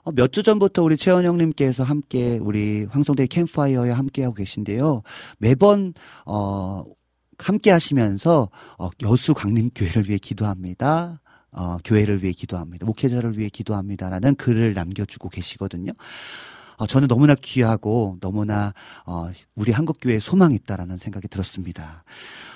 어, 0.04 0.12
몇 0.12 0.28
주 0.32 0.42
전부터 0.42 0.82
우리 0.82 0.96
최원영님께서 0.96 1.84
함께 1.84 2.38
우리 2.42 2.84
황성대 2.84 3.26
캠파이어에 3.28 3.90
함께하고 3.90 4.34
계신데요. 4.34 5.02
매번, 5.38 5.94
어, 6.26 6.84
함께 7.38 7.70
하시면서, 7.70 8.50
어, 8.78 8.90
여수 9.02 9.32
강림교회를 9.32 10.08
위해 10.08 10.18
기도합니다. 10.18 11.20
어, 11.52 11.78
교회를 11.82 12.22
위해 12.22 12.32
기도합니다. 12.32 12.84
목회자를 12.84 13.38
위해 13.38 13.48
기도합니다라는 13.48 14.34
글을 14.34 14.74
남겨주고 14.74 15.30
계시거든요. 15.30 15.92
어, 16.76 16.86
저는 16.86 17.08
너무나 17.08 17.34
귀하고 17.34 18.18
너무나 18.20 18.74
어, 19.06 19.30
우리 19.54 19.72
한국 19.72 19.96
교회에 20.00 20.20
소망이 20.20 20.54
있다라는 20.56 20.98
생각이 20.98 21.26
들었습니다. 21.28 22.04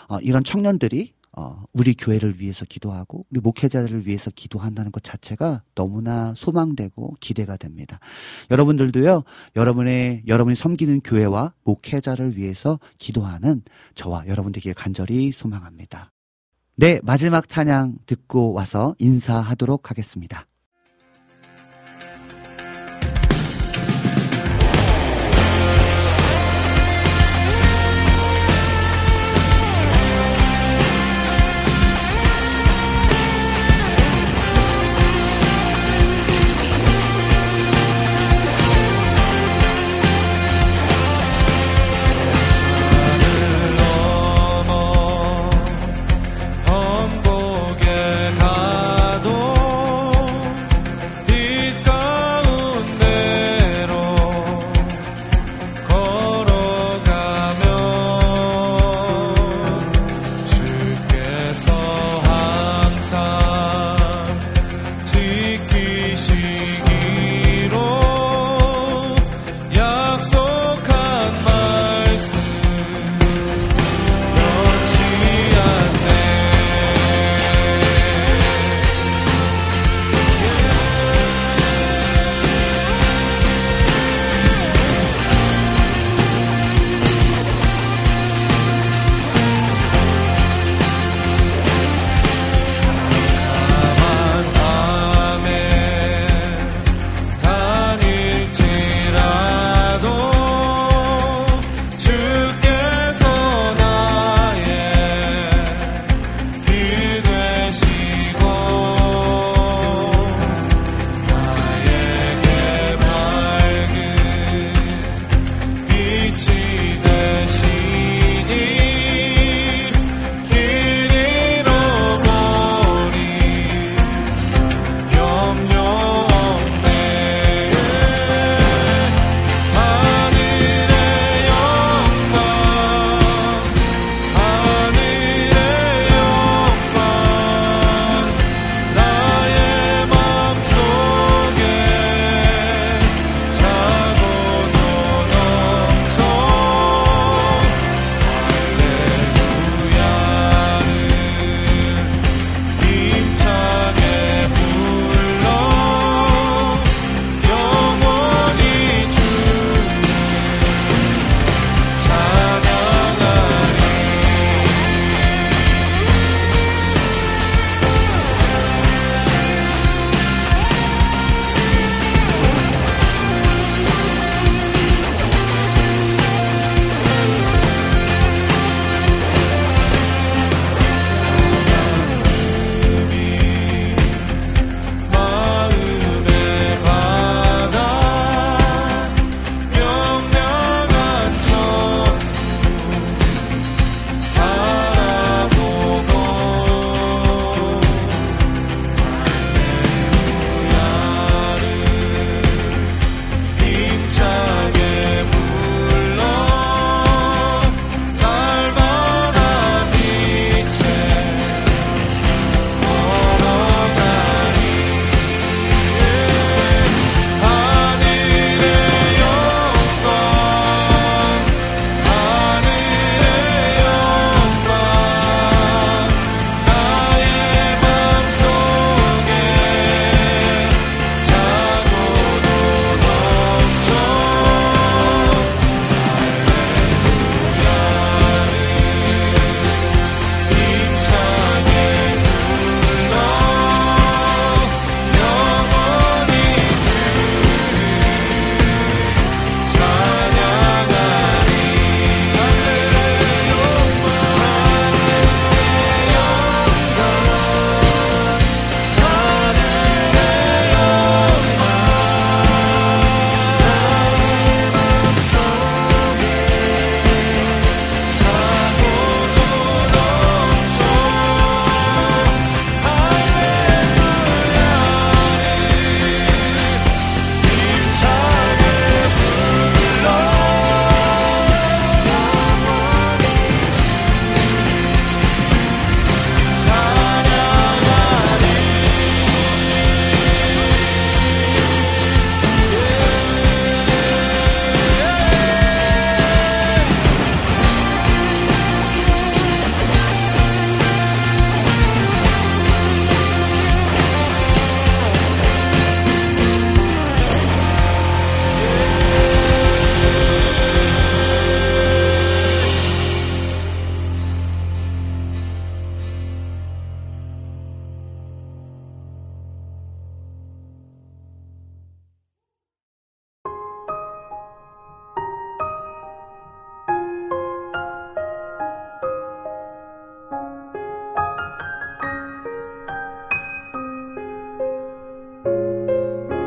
어, 0.08 0.18
이런 0.20 0.44
청년들이 0.44 1.14
어, 1.34 1.64
우리 1.72 1.94
교회를 1.94 2.40
위해서 2.40 2.66
기도하고 2.66 3.24
우리 3.30 3.40
목회자들을 3.40 4.06
위해서 4.06 4.30
기도한다는 4.30 4.92
것 4.92 5.02
자체가 5.02 5.62
너무나 5.74 6.34
소망되고 6.36 7.16
기대가 7.20 7.56
됩니다. 7.56 8.00
여러분들도요, 8.50 9.24
여러분의 9.56 10.24
여러분이 10.26 10.54
섬기는 10.54 11.00
교회와 11.00 11.54
목회자를 11.64 12.36
위해서 12.36 12.78
기도하는 12.98 13.62
저와 13.94 14.26
여러분들에게 14.26 14.74
간절히 14.74 15.32
소망합니다. 15.32 16.12
네, 16.74 17.00
마지막 17.02 17.48
찬양 17.48 17.98
듣고 18.06 18.52
와서 18.52 18.94
인사하도록 18.98 19.90
하겠습니다. 19.90 20.46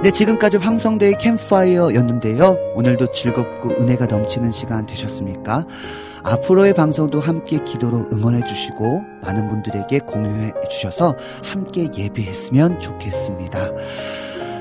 네, 0.06 0.11
지금까지 0.11 0.57
황성대의 0.57 1.18
캠파이어였는데요. 1.18 2.73
오늘도 2.76 3.11
즐겁고 3.11 3.72
은혜가 3.72 4.06
넘치는 4.06 4.52
시간 4.52 4.86
되셨습니까? 4.86 5.65
앞으로의 6.23 6.76
방송도 6.76 7.19
함께 7.19 7.57
기도로 7.65 8.10
응원해 8.14 8.45
주시고 8.45 9.02
많은 9.23 9.49
분들에게 9.49 9.98
공유해 10.02 10.53
주셔서 10.69 11.15
함께 11.44 11.90
예배했으면 11.98 12.82
좋겠습니다. 12.82 13.57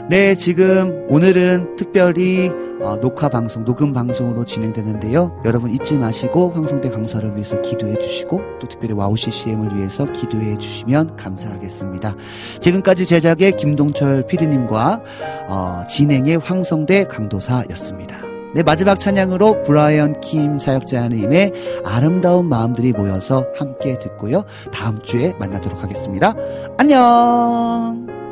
네, 0.08 0.34
지금 0.34 1.04
오늘은 1.10 1.76
특별히 1.76 2.50
어, 2.84 3.00
녹화 3.00 3.28
방송, 3.28 3.64
녹음 3.64 3.92
방송으로 3.92 4.44
진행되는데요. 4.44 5.40
여러분 5.44 5.72
잊지 5.72 5.98
마시고 5.98 6.50
황성대 6.50 6.90
강사를 6.90 7.34
위해서 7.34 7.60
기도해 7.62 7.98
주시고 7.98 8.40
또 8.60 8.68
특별히 8.68 8.94
WOW 8.94 9.16
CCM을 9.16 9.76
위해서 9.76 10.04
기도해 10.12 10.58
주시면 10.58 11.16
감사하겠습니다. 11.16 12.14
지금까지 12.60 13.06
제작의 13.06 13.52
김동철 13.52 14.26
PD님과 14.26 15.00
어, 15.48 15.84
진행의 15.88 16.38
황성대 16.38 17.04
강도사였습니다. 17.04 18.24
네, 18.54 18.62
마지막 18.62 19.00
찬양으로 19.00 19.62
브라이언 19.62 20.20
킴 20.20 20.60
사역자님의 20.60 21.82
아름다운 21.84 22.48
마음들이 22.48 22.92
모여서 22.92 23.44
함께 23.56 23.98
듣고요. 23.98 24.44
다음 24.72 25.00
주에 25.02 25.32
만나도록 25.40 25.82
하겠습니다. 25.82 26.34
안녕! 26.78 28.23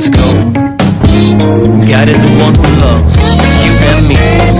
Let's 0.00 0.08
go. 0.08 0.50
God 1.84 2.08
is 2.08 2.22
the 2.22 2.30
one 2.40 2.54
who 2.54 2.80
loves 2.80 3.18
you 3.66 3.72
and 3.92 4.08
me. 4.08 4.59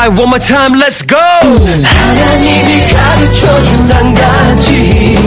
Alright, 0.00 0.18
one 0.18 0.30
more 0.30 0.38
time, 0.38 0.72
let's 0.78 1.02
go! 1.02 1.16
하나님이 1.84 2.94
가르쳐준 2.94 3.92
한 3.92 4.14
가지 4.14 5.18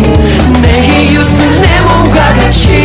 내 0.63 1.03
이웃은 1.03 1.61
내 1.61 1.81
몸과 1.81 2.33
같이 2.33 2.82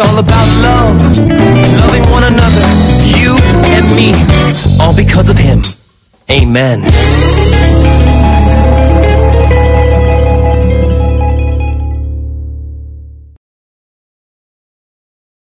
It's 0.00 0.08
all 0.08 0.20
about 0.20 0.46
love, 0.62 1.16
loving 1.80 2.08
one 2.12 2.22
another, 2.22 2.62
you 3.18 3.36
and 3.74 3.84
me, 3.96 4.12
all 4.80 4.94
because 4.94 5.28
of 5.28 5.36
Him. 5.36 5.60
Amen. 6.30 6.86